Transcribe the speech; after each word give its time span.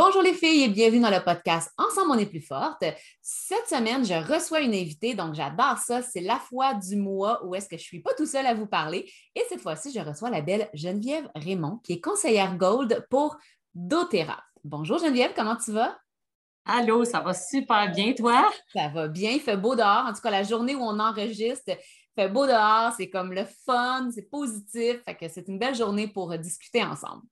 Bonjour 0.00 0.22
les 0.22 0.32
filles 0.32 0.62
et 0.62 0.68
bienvenue 0.68 1.00
dans 1.00 1.10
le 1.10 1.24
podcast 1.24 1.72
Ensemble 1.76 2.12
on 2.12 2.18
est 2.18 2.26
plus 2.26 2.40
forte. 2.40 2.84
Cette 3.20 3.66
semaine, 3.66 4.04
je 4.04 4.14
reçois 4.14 4.60
une 4.60 4.72
invitée, 4.72 5.16
donc 5.16 5.34
j'adore 5.34 5.76
ça. 5.78 6.02
C'est 6.02 6.20
la 6.20 6.36
fois 6.36 6.74
du 6.74 6.94
mois 6.94 7.44
où 7.44 7.56
est-ce 7.56 7.68
que 7.68 7.76
je 7.76 7.82
ne 7.82 7.86
suis 7.86 8.00
pas 8.00 8.14
tout 8.14 8.24
seule 8.24 8.46
à 8.46 8.54
vous 8.54 8.68
parler? 8.68 9.10
Et 9.34 9.42
cette 9.48 9.60
fois-ci, 9.60 9.90
je 9.92 9.98
reçois 9.98 10.30
la 10.30 10.40
belle 10.40 10.70
Geneviève 10.72 11.28
Raymond, 11.34 11.80
qui 11.82 11.94
est 11.94 12.00
conseillère 12.00 12.56
Gold 12.56 13.08
pour 13.10 13.36
doTERRA. 13.74 14.40
Bonjour 14.62 14.98
Geneviève, 14.98 15.32
comment 15.34 15.56
tu 15.56 15.72
vas? 15.72 15.98
Allô, 16.64 17.04
ça 17.04 17.18
va 17.18 17.34
super 17.34 17.90
bien, 17.90 18.12
toi? 18.12 18.48
Ça 18.72 18.86
va 18.94 19.08
bien, 19.08 19.32
il 19.32 19.40
fait 19.40 19.56
beau 19.56 19.74
dehors. 19.74 20.06
En 20.06 20.12
tout 20.12 20.20
cas, 20.20 20.30
la 20.30 20.44
journée 20.44 20.76
où 20.76 20.80
on 20.80 21.00
enregistre, 21.00 21.70
il 21.70 21.76
fait 22.22 22.28
beau 22.28 22.46
dehors, 22.46 22.92
c'est 22.96 23.10
comme 23.10 23.32
le 23.32 23.46
fun, 23.66 24.10
c'est 24.14 24.30
positif. 24.30 25.02
Fait 25.04 25.16
que 25.16 25.28
c'est 25.28 25.48
une 25.48 25.58
belle 25.58 25.74
journée 25.74 26.06
pour 26.06 26.38
discuter 26.38 26.84
ensemble. 26.84 27.24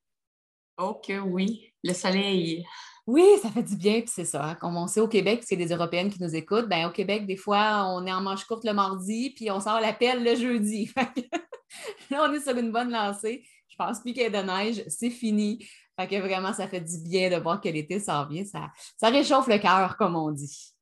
Ok, 0.79 1.11
oui, 1.25 1.73
le 1.83 1.95
soleil. 1.95 2.67
Oui, 3.07 3.25
ça 3.41 3.51
fait 3.51 3.63
du 3.63 3.77
bien, 3.77 4.01
puis 4.01 4.11
c'est 4.13 4.25
ça. 4.25 4.45
Hein, 4.45 4.55
comme 4.57 4.77
on 4.77 4.87
sait 4.87 5.01
au 5.01 5.09
Québec, 5.09 5.43
c'est 5.47 5.57
des 5.57 5.69
Européennes 5.69 6.11
qui 6.11 6.23
nous 6.23 6.35
écoutent, 6.35 6.69
ben 6.69 6.87
au 6.87 6.91
Québec, 6.91 7.25
des 7.25 7.37
fois, 7.37 7.87
on 7.87 8.05
est 8.05 8.13
en 8.13 8.21
manche 8.21 8.45
courte 8.45 8.65
le 8.65 8.75
mardi, 8.75 9.31
puis 9.31 9.51
on 9.51 9.61
sort 9.61 9.81
l'appel 9.81 10.23
le 10.23 10.35
jeudi. 10.35 10.93
là, 12.11 12.29
on 12.29 12.33
est 12.33 12.41
sur 12.41 12.57
une 12.57 12.73
bonne 12.73 12.91
lancée. 12.91 13.47
Je 13.69 13.77
pense 13.77 14.01
plus 14.01 14.13
qu'il 14.13 14.23
y 14.23 14.27
ait 14.27 14.31
de 14.31 14.39
neige, 14.39 14.85
c'est 14.89 15.11
fini. 15.11 15.67
Fait 15.99 16.09
que 16.09 16.17
vraiment, 16.17 16.53
ça 16.53 16.69
fait 16.69 16.81
du 16.81 16.99
bien 16.99 17.31
de 17.31 17.37
voir 17.37 17.61
que 17.61 17.69
l'été 17.69 18.01
s'en 18.01 18.27
vient. 18.27 18.45
Ça, 18.45 18.71
ça 18.99 19.09
réchauffe 19.09 19.47
le 19.47 19.59
cœur, 19.59 19.97
comme 19.97 20.17
on 20.17 20.31
dit. 20.31 20.75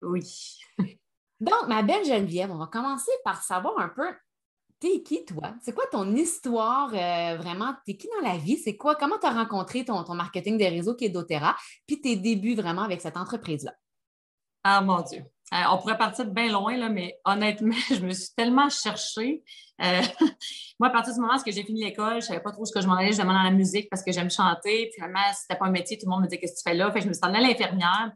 Oui. 0.00 0.58
Donc, 1.40 1.68
ma 1.68 1.82
belle 1.82 2.04
Geneviève, 2.04 2.50
on 2.50 2.58
va 2.58 2.66
commencer 2.68 3.12
par 3.24 3.42
savoir 3.42 3.78
un 3.78 3.88
peu 3.88 4.10
T'es 4.84 5.02
qui, 5.02 5.24
toi? 5.24 5.54
C'est 5.62 5.74
quoi 5.74 5.86
ton 5.90 6.14
histoire 6.14 6.92
euh, 6.92 7.38
vraiment? 7.38 7.74
T'es 7.86 7.96
qui 7.96 8.06
dans 8.08 8.28
la 8.28 8.36
vie? 8.36 8.58
C'est 8.58 8.76
quoi? 8.76 8.96
Comment 8.96 9.16
tu 9.18 9.26
as 9.26 9.30
rencontré 9.30 9.82
ton, 9.82 10.04
ton, 10.04 10.12
marketing 10.12 10.58
des 10.58 10.68
réseaux 10.68 10.94
qui 10.94 11.06
est 11.06 11.08
doTERRA? 11.08 11.56
Puis 11.86 12.02
tes 12.02 12.16
débuts 12.16 12.54
vraiment 12.54 12.82
avec 12.82 13.00
cette 13.00 13.16
entreprise-là? 13.16 13.72
Ah 14.62 14.82
mon 14.82 15.00
Dieu. 15.00 15.20
Euh, 15.54 15.62
on 15.72 15.78
pourrait 15.78 15.96
partir 15.96 16.26
de 16.26 16.32
bien 16.32 16.52
loin, 16.52 16.76
là, 16.76 16.90
mais 16.90 17.18
honnêtement, 17.24 17.72
je 17.88 18.00
me 18.00 18.12
suis 18.12 18.34
tellement 18.36 18.68
cherchée. 18.68 19.42
Euh, 19.82 20.02
moi, 20.78 20.90
à 20.90 20.92
partir 20.92 21.14
du 21.14 21.20
moment 21.20 21.32
où 21.34 21.50
j'ai 21.50 21.64
fini 21.64 21.82
l'école, 21.82 22.10
je 22.10 22.16
ne 22.16 22.20
savais 22.20 22.42
pas 22.42 22.52
trop 22.52 22.66
ce 22.66 22.72
que 22.74 22.82
je 22.82 22.86
m'en 22.86 22.96
allais. 22.96 23.12
Je 23.12 23.22
demandais 23.22 23.38
dans 23.38 23.44
la 23.44 23.52
musique 23.52 23.88
parce 23.88 24.02
que 24.02 24.12
j'aime 24.12 24.30
chanter. 24.30 24.88
Puis 24.88 24.96
finalement, 24.96 25.32
si 25.32 25.40
c'était 25.40 25.58
pas 25.58 25.64
un 25.64 25.70
métier, 25.70 25.96
tout 25.96 26.04
le 26.04 26.10
monde 26.10 26.20
me 26.20 26.26
disait 26.26 26.38
Qu'est-ce 26.38 26.62
que 26.62 26.68
tu 26.68 26.70
fais 26.70 26.76
là? 26.76 26.92
Fait 26.92 26.98
que 26.98 27.04
je 27.04 27.08
me 27.08 27.14
suis 27.14 27.24
à 27.24 27.30
l'infirmière. 27.30 28.12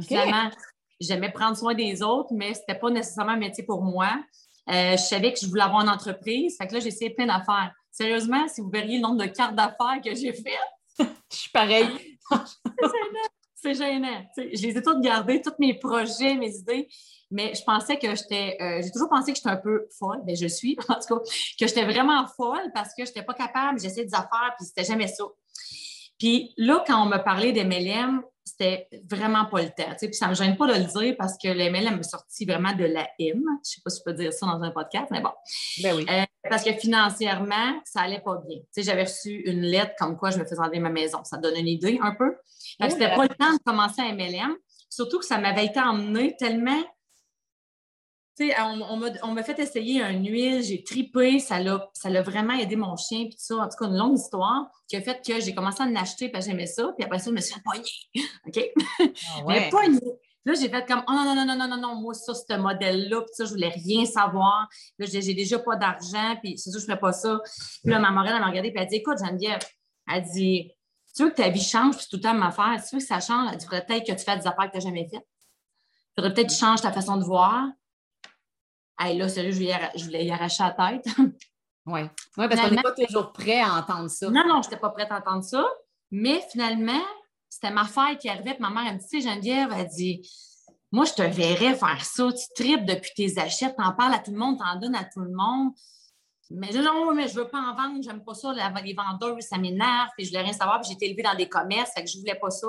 Finalement, 0.00 0.52
j'aimais 1.00 1.32
prendre 1.32 1.56
soin 1.56 1.74
des 1.74 2.00
autres, 2.00 2.32
mais 2.32 2.54
ce 2.54 2.60
n'était 2.60 2.78
pas 2.78 2.90
nécessairement 2.90 3.32
un 3.32 3.38
métier 3.38 3.64
pour 3.64 3.82
moi. 3.82 4.08
Euh, 4.70 4.92
je 4.92 5.02
savais 5.02 5.32
que 5.32 5.40
je 5.40 5.46
voulais 5.46 5.62
avoir 5.62 5.82
une 5.82 5.88
entreprise. 5.88 6.56
Fait 6.56 6.66
que 6.66 6.74
là, 6.74 6.80
j'ai 6.80 6.88
essayé 6.88 7.10
plein 7.10 7.26
d'affaires. 7.26 7.72
Sérieusement, 7.90 8.46
si 8.48 8.60
vous 8.60 8.70
verriez 8.70 8.96
le 8.96 9.02
nombre 9.02 9.20
de 9.20 9.26
cartes 9.26 9.54
d'affaires 9.54 10.00
que 10.04 10.14
j'ai 10.14 10.32
faites, 10.32 10.98
je 11.30 11.36
suis 11.36 11.50
pareil. 11.50 11.88
c'est 13.54 13.74
gênant. 13.74 14.24
je 14.36 14.42
les 14.66 14.76
ai 14.76 14.82
toutes 14.82 15.00
gardées, 15.00 15.40
tous 15.40 15.54
mes 15.58 15.74
projets, 15.74 16.34
mes 16.34 16.54
idées. 16.56 16.88
Mais 17.30 17.54
je 17.54 17.62
pensais 17.64 17.96
que 17.96 18.14
j'étais. 18.14 18.56
Euh, 18.60 18.82
j'ai 18.82 18.90
toujours 18.90 19.08
pensé 19.08 19.32
que 19.32 19.38
j'étais 19.38 19.48
un 19.48 19.56
peu 19.56 19.86
folle. 19.98 20.18
mais 20.26 20.34
ben, 20.34 20.36
je 20.36 20.46
suis, 20.46 20.76
en 20.88 20.94
tout 20.94 21.16
cas, 21.16 21.20
que 21.58 21.66
j'étais 21.66 21.84
vraiment 21.84 22.26
folle 22.26 22.70
parce 22.74 22.90
que 22.90 23.04
je 23.04 23.10
n'étais 23.10 23.22
pas 23.22 23.34
capable. 23.34 23.80
J'essayais 23.80 24.04
des 24.04 24.14
affaires, 24.14 24.54
puis 24.58 24.66
c'était 24.66 24.84
jamais 24.84 25.06
ça. 25.06 25.24
Puis 26.18 26.54
là, 26.56 26.84
quand 26.86 27.02
on 27.02 27.06
m'a 27.06 27.18
parlé 27.18 27.52
des 27.52 27.64
MLM, 27.64 28.22
c'était 28.44 28.88
vraiment 29.08 29.44
pas 29.46 29.62
le 29.62 29.68
temps. 29.68 29.94
Puis 30.00 30.14
ça 30.14 30.28
me 30.28 30.34
gêne 30.34 30.56
pas 30.56 30.66
de 30.66 30.78
le 30.78 30.84
dire 30.84 31.14
parce 31.16 31.34
que 31.38 31.48
le 31.48 31.70
MLM 31.70 31.98
me 31.98 32.02
sorti 32.02 32.44
vraiment 32.44 32.72
de 32.72 32.84
la 32.84 33.08
M. 33.18 33.42
Je 33.64 33.70
sais 33.70 33.80
pas 33.84 33.90
si 33.90 34.00
je 34.00 34.04
peux 34.04 34.16
dire 34.16 34.32
ça 34.32 34.46
dans 34.46 34.62
un 34.62 34.70
podcast, 34.70 35.06
mais 35.10 35.20
bon. 35.20 35.30
Ben 35.82 35.94
oui. 35.96 36.06
Euh, 36.10 36.24
parce 36.48 36.64
que 36.64 36.72
financièrement, 36.72 37.80
ça 37.84 38.00
allait 38.00 38.20
pas 38.20 38.42
bien. 38.46 38.58
J'avais 38.76 39.04
reçu 39.04 39.42
une 39.46 39.62
lettre 39.62 39.92
comme 39.98 40.16
quoi 40.16 40.30
je 40.30 40.38
me 40.38 40.44
faisais 40.44 40.58
enlever 40.58 40.80
ma 40.80 40.90
maison. 40.90 41.22
Ça 41.24 41.36
donne 41.36 41.56
une 41.56 41.68
idée 41.68 41.98
un 42.02 42.14
peu. 42.14 42.36
Fait 42.80 42.88
que 42.88 42.92
c'était 42.94 43.14
pas 43.14 43.22
le 43.22 43.28
temps 43.28 43.52
de 43.52 43.62
commencer 43.64 44.02
à 44.02 44.12
MLM. 44.12 44.56
Surtout 44.90 45.20
que 45.20 45.24
ça 45.24 45.38
m'avait 45.38 45.66
été 45.66 45.80
emmené 45.80 46.36
tellement 46.36 46.82
on, 48.40 49.02
on 49.22 49.32
m'a 49.32 49.42
fait 49.42 49.58
essayer 49.58 50.02
un 50.02 50.12
huile, 50.12 50.62
j'ai 50.62 50.82
tripé, 50.82 51.38
ça 51.38 51.60
l'a 51.60 52.22
vraiment 52.22 52.54
aidé 52.54 52.76
mon 52.76 52.96
chien, 52.96 53.24
puis 53.24 53.36
ça. 53.38 53.56
En 53.56 53.68
tout 53.68 53.76
cas, 53.78 53.86
une 53.86 53.96
longue 53.96 54.18
histoire 54.18 54.70
qui 54.88 54.96
a 54.96 55.00
fait 55.00 55.20
que 55.24 55.40
j'ai 55.40 55.54
commencé 55.54 55.82
à 55.82 55.86
en 55.86 55.94
acheter 55.96 56.28
parce 56.28 56.46
que 56.46 56.50
j'aimais 56.50 56.66
ça, 56.66 56.92
puis 56.96 57.04
après 57.04 57.18
ça, 57.18 57.30
je 57.30 57.34
me 57.34 57.40
suis 57.40 57.54
fait 57.54 57.62
pogner. 57.64 58.24
OK? 58.46 58.60
Ah 59.00 59.40
Mais 59.48 59.68
pogner. 59.70 60.00
Là, 60.44 60.54
j'ai 60.54 60.68
fait 60.68 60.84
comme, 60.86 61.04
oh 61.06 61.12
non, 61.12 61.24
non, 61.24 61.34
non, 61.36 61.46
non, 61.46 61.56
non, 61.56 61.68
non, 61.68 61.76
non, 61.76 61.94
moi, 62.00 62.14
ça, 62.14 62.34
ce 62.34 62.56
modèle-là, 62.56 63.20
puis 63.20 63.30
ça, 63.32 63.44
je 63.44 63.50
voulais 63.50 63.68
rien 63.68 64.04
savoir. 64.04 64.68
Là, 64.98 65.06
j'ai 65.06 65.34
déjà 65.34 65.58
pas 65.60 65.76
d'argent, 65.76 66.36
puis 66.42 66.58
c'est 66.58 66.70
ça, 66.70 66.80
je 66.80 66.84
fais 66.84 66.96
pas 66.96 67.12
ça. 67.12 67.40
Puis 67.82 67.92
là, 67.92 68.00
ma 68.00 68.10
marraine, 68.10 68.34
elle 68.34 68.40
m'a 68.40 68.48
regardé, 68.48 68.72
puis 68.72 68.82
elle 68.82 68.88
dit, 68.88 68.96
écoute, 68.96 69.18
Geneviève, 69.24 69.60
elle 70.12 70.22
dit, 70.22 70.72
tu 71.14 71.22
veux 71.22 71.30
que 71.30 71.36
ta 71.36 71.48
vie 71.48 71.62
change, 71.62 71.96
puis 71.96 72.06
tout 72.10 72.16
le 72.16 72.22
temps 72.22 72.34
ma 72.34 72.48
affaire, 72.48 72.82
tu 72.82 72.96
veux 72.96 73.00
que 73.00 73.06
ça 73.06 73.20
change, 73.20 73.50
elle 73.52 73.58
dit, 73.58 73.66
peut-être 73.66 74.04
que 74.04 74.12
tu 74.12 74.24
fais 74.24 74.36
des 74.36 74.46
affaires 74.46 74.66
que 74.66 74.72
tu 74.72 74.78
n'as 74.78 74.84
jamais 74.84 75.08
faites. 75.08 75.26
Il 76.16 76.20
faudrait 76.20 76.34
peut-être 76.34 76.48
que 76.48 76.54
tu 76.54 76.58
changes 76.58 76.80
ta 76.80 76.92
façon 76.92 77.16
de 77.18 77.24
voir. 77.24 77.68
Hey, 79.04 79.18
là, 79.18 79.28
sérieux, 79.28 79.52
je 79.96 80.04
voulais 80.04 80.24
y 80.24 80.30
arracher 80.30 80.62
la 80.62 80.70
tête. 80.70 81.06
oui. 81.86 82.02
Ouais, 82.36 82.48
parce 82.48 82.60
qu'on 82.60 82.70
n'est 82.70 82.82
pas 82.82 82.92
toujours 82.92 83.32
prêt 83.32 83.60
à 83.60 83.74
entendre 83.74 84.08
ça. 84.08 84.30
Non, 84.30 84.46
non, 84.46 84.62
je 84.62 84.68
n'étais 84.68 84.80
pas 84.80 84.90
prête 84.90 85.10
à 85.10 85.18
entendre 85.18 85.42
ça. 85.42 85.66
Mais 86.12 86.40
finalement, 86.52 87.02
c'était 87.48 87.70
ma 87.70 87.84
fille 87.84 88.16
qui 88.18 88.28
arrivait, 88.28 88.54
puis 88.54 88.62
ma 88.62 88.70
mère, 88.70 88.84
elle 88.86 88.94
me 88.94 89.00
dit, 89.00 89.08
tu 89.08 89.20
sais, 89.20 89.28
Geneviève, 89.28 89.70
elle 89.76 89.88
dit, 89.88 90.22
moi, 90.92 91.04
je 91.04 91.14
te 91.14 91.22
verrais 91.22 91.74
faire 91.74 92.04
ça. 92.04 92.30
Tu 92.32 92.44
tripes 92.54 92.84
depuis 92.84 93.10
tes 93.16 93.38
achètes, 93.40 93.74
tu 93.76 93.84
en 93.84 93.92
parles 93.92 94.14
à 94.14 94.18
tout 94.18 94.30
le 94.30 94.38
monde, 94.38 94.58
tu 94.58 94.64
en 94.64 94.78
donnes 94.78 94.94
à 94.94 95.04
tout 95.04 95.20
le 95.20 95.32
monde. 95.32 95.72
Mais 96.50 96.70
je 96.70 96.78
non, 96.78 97.14
mais 97.14 97.28
je 97.28 97.34
veux 97.34 97.48
pas 97.48 97.58
en 97.58 97.74
vendre, 97.74 98.02
j'aime 98.02 98.22
pas 98.22 98.34
ça. 98.34 98.52
Les 98.52 98.94
vendeurs, 98.94 99.42
ça 99.42 99.56
m'énerve, 99.56 100.10
puis 100.16 100.26
je 100.26 100.30
voulais 100.30 100.42
rien 100.42 100.52
savoir. 100.52 100.80
Puis 100.80 100.90
j'ai 100.90 100.94
été 100.94 101.06
élevée 101.06 101.22
dans 101.22 101.34
des 101.34 101.48
commerces, 101.48 101.92
fait 101.94 102.04
que 102.04 102.10
je 102.10 102.18
voulais 102.18 102.34
pas 102.34 102.50
ça. 102.50 102.68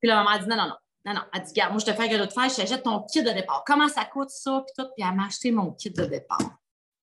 Puis 0.00 0.08
la 0.08 0.16
maman 0.16 0.30
a 0.30 0.38
dit, 0.38 0.48
non, 0.48 0.56
non, 0.56 0.68
non, 0.68 0.76
non, 1.04 1.14
non. 1.14 1.20
Elle 1.32 1.42
dit, 1.42 1.50
regarde, 1.50 1.72
moi, 1.72 1.80
je 1.80 1.86
te 1.86 1.92
fais 1.92 2.04
un 2.04 2.08
cadeau 2.08 2.26
de 2.26 2.32
fête, 2.32 2.50
je 2.50 2.56
t'achète 2.56 2.82
ton 2.82 3.02
kit 3.02 3.22
de 3.22 3.30
départ. 3.30 3.64
Comment 3.66 3.88
ça 3.88 4.04
coûte 4.04 4.30
ça? 4.30 4.62
Puis 4.66 4.74
tout. 4.76 4.90
Puis 4.96 5.06
elle 5.06 5.14
m'a 5.14 5.26
acheté 5.26 5.50
mon 5.50 5.72
kit 5.72 5.90
de 5.90 6.04
départ. 6.04 6.58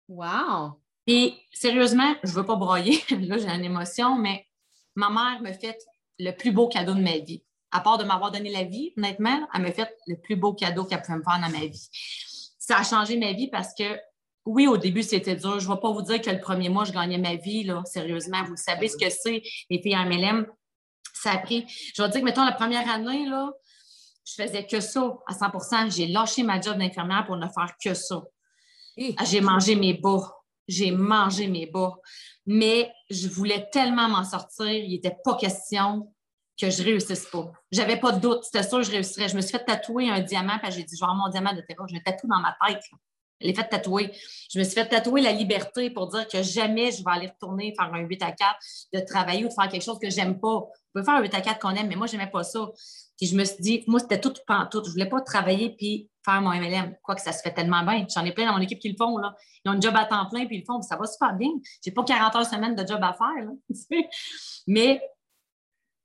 Wow! 0.09 0.81
Puis 1.07 1.35
sérieusement, 1.53 2.15
je 2.23 2.31
ne 2.31 2.35
veux 2.35 2.45
pas 2.45 2.57
broyer. 2.57 3.03
Là, 3.11 3.39
j'ai 3.39 3.49
une 3.49 3.65
émotion, 3.65 4.17
mais 4.17 4.47
ma 4.95 5.11
mère 5.11 5.41
me 5.43 5.53
fait 5.53 5.79
le 6.19 6.33
plus 6.33 6.53
beau 6.53 6.69
cadeau 6.69 6.95
de 6.95 7.01
ma 7.01 7.19
vie. 7.19 7.43
À 7.71 7.81
part 7.81 7.99
de 7.99 8.05
m'avoir 8.05 8.31
donné 8.31 8.51
la 8.51 8.65
vie, 8.65 8.93
honnêtement, 8.97 9.49
elle 9.55 9.63
m'a 9.63 9.73
fait 9.73 9.97
le 10.07 10.17
plus 10.17 10.37
beau 10.37 10.53
cadeau 10.53 10.85
qu'elle 10.85 11.01
pouvait 11.01 11.19
me 11.19 11.23
faire 11.23 11.41
dans 11.41 11.51
ma 11.51 11.67
vie. 11.67 11.89
Ça 12.59 12.79
a 12.79 12.85
changé 12.85 13.17
ma 13.17 13.33
vie 13.33 13.49
parce 13.49 13.75
que, 13.75 13.99
oui, 14.45 14.67
au 14.67 14.77
début, 14.77 15.03
c'était 15.03 15.37
dur. 15.37 15.59
Je 15.59 15.69
ne 15.69 15.75
vais 15.75 15.81
pas 15.81 15.91
vous 15.91 16.03
dire 16.03 16.21
que 16.21 16.31
le 16.31 16.41
premier 16.41 16.69
mois, 16.69 16.85
je 16.85 16.93
gagnais 16.93 17.19
ma 17.19 17.37
vie, 17.37 17.65
là, 17.65 17.83
sérieusement. 17.87 18.45
Vous 18.45 18.57
savez 18.57 18.89
ce 18.89 18.97
que 18.97 19.09
c'est, 19.09 19.43
les 19.71 19.81
filles 19.81 19.97
en 19.97 20.05
MLM. 20.05 20.47
Ça 21.15 21.33
a 21.33 21.39
pris. 21.39 21.65
Je 21.95 22.03
vais 22.03 22.09
dire 22.11 22.21
que, 22.21 22.25
mettons, 22.25 22.45
la 22.45 22.53
première 22.53 22.89
année, 22.91 23.27
là, 23.27 23.53
je 24.37 24.43
faisais 24.43 24.67
que 24.67 24.81
ça 24.81 25.19
à 25.27 25.33
100% 25.33 25.95
J'ai 25.95 26.07
lâché 26.07 26.43
ma 26.43 26.61
job 26.61 26.79
d'infirmière 26.79 27.25
pour 27.27 27.37
ne 27.37 27.47
faire 27.49 27.75
que 27.83 27.95
ça. 27.95 28.23
Ah, 29.17 29.25
j'ai 29.25 29.41
mangé 29.41 29.75
mes 29.75 29.95
bas. 29.95 30.35
J'ai 30.69 30.91
mangé 30.91 31.49
mes 31.49 31.67
bas. 31.67 31.95
Mais 32.47 32.93
je 33.11 33.29
voulais 33.29 33.69
tellement 33.73 34.09
m'en 34.09 34.25
sortir, 34.25 34.69
il 34.69 34.91
n'était 34.91 35.17
pas 35.25 35.37
question 35.37 36.13
que 36.61 36.71
je 36.71 36.83
réussisse 36.83 37.27
pas. 37.27 37.51
J'avais 37.71 37.99
pas 37.99 38.13
de 38.13 38.21
doute, 38.21 38.45
c'était 38.45 38.63
sûr 38.63 38.79
que 38.79 38.85
je 38.85 38.91
réussirais. 38.91 39.29
Je 39.29 39.37
me 39.37 39.41
suis 39.41 39.53
fait 39.53 39.65
tatouer 39.65 40.11
un 40.11 40.21
diamant, 40.21 40.59
puis 40.63 40.71
j'ai 40.73 40.85
dit, 40.85 40.97
je 40.97 41.05
vais 41.05 41.13
mon 41.15 41.29
diamant 41.29 41.55
de 41.55 41.61
terrain. 41.63 41.87
Je 41.89 41.95
me 41.95 42.03
tatoue 42.03 42.29
dans 42.29 42.41
ma 42.41 42.57
tête. 42.67 42.83
Je 43.41 43.49
l'ai 43.49 43.55
fait 43.55 43.69
tatouer. 43.69 44.13
Je 44.53 44.59
me 44.59 44.65
suis 44.65 44.75
fait 44.75 44.89
tatouer 44.89 45.21
la 45.21 45.33
liberté 45.33 45.91
pour 45.91 46.09
dire 46.09 46.29
que 46.29 46.43
jamais 46.43 46.93
je 46.93 46.99
vais 46.99 47.11
aller 47.11 47.27
retourner 47.27 47.75
faire 47.77 47.93
un 47.93 48.01
8 48.01 48.23
à 48.23 48.33
4, 48.33 48.57
de 48.95 49.01
travailler 49.01 49.45
ou 49.45 49.49
de 49.49 49.53
faire 49.53 49.69
quelque 49.69 49.83
chose 49.83 49.99
que 49.99 50.11
j'aime 50.11 50.39
pas. 50.39 50.57
On 50.57 50.71
peut 50.95 51.03
faire 51.03 51.15
un 51.15 51.23
8 51.23 51.35
à 51.35 51.41
4 51.41 51.59
qu'on 51.59 51.71
aime, 51.71 51.89
mais 51.89 51.97
moi, 51.97 52.07
je 52.07 52.17
n'aimais 52.17 52.31
pas 52.31 52.45
ça. 52.45 52.69
Puis 53.17 53.27
je 53.27 53.37
me 53.37 53.45
suis 53.45 53.61
dit, 53.61 53.85
moi, 53.87 54.01
c'était 54.01 54.21
tout 54.21 54.33
pantoute. 54.47 54.85
Je 54.85 54.91
ne 54.91 54.93
voulais 54.93 55.09
pas 55.09 55.21
travailler 55.21 55.75
puis 55.77 56.11
faire 56.25 56.41
mon 56.41 56.51
MLM. 56.51 56.97
Quoique 57.03 57.21
ça 57.21 57.33
se 57.33 57.43
fait 57.43 57.53
tellement 57.53 57.83
bien. 57.85 58.07
J'en 58.13 58.25
ai 58.25 58.33
plein 58.33 58.47
dans 58.47 58.55
mon 58.55 58.61
équipe 58.61 58.79
qui 58.79 58.89
le 58.89 58.97
font. 58.97 59.19
Là. 59.19 59.35
Ils 59.65 59.71
ont 59.71 59.73
un 59.73 59.81
job 59.81 59.95
à 59.97 60.05
temps 60.07 60.27
plein 60.29 60.47
puis 60.47 60.57
ils 60.57 60.61
le 60.61 60.65
font. 60.65 60.81
ça 60.83 60.97
va 60.97 61.07
super 61.07 61.35
bien. 61.35 61.51
Je 61.85 61.91
n'ai 61.91 61.95
pas 61.95 62.05
40 62.05 62.37
heures 62.37 62.47
semaine 62.47 62.75
de 62.75 62.87
job 62.87 63.01
à 63.03 63.13
faire. 63.13 63.49
Mais 64.67 65.01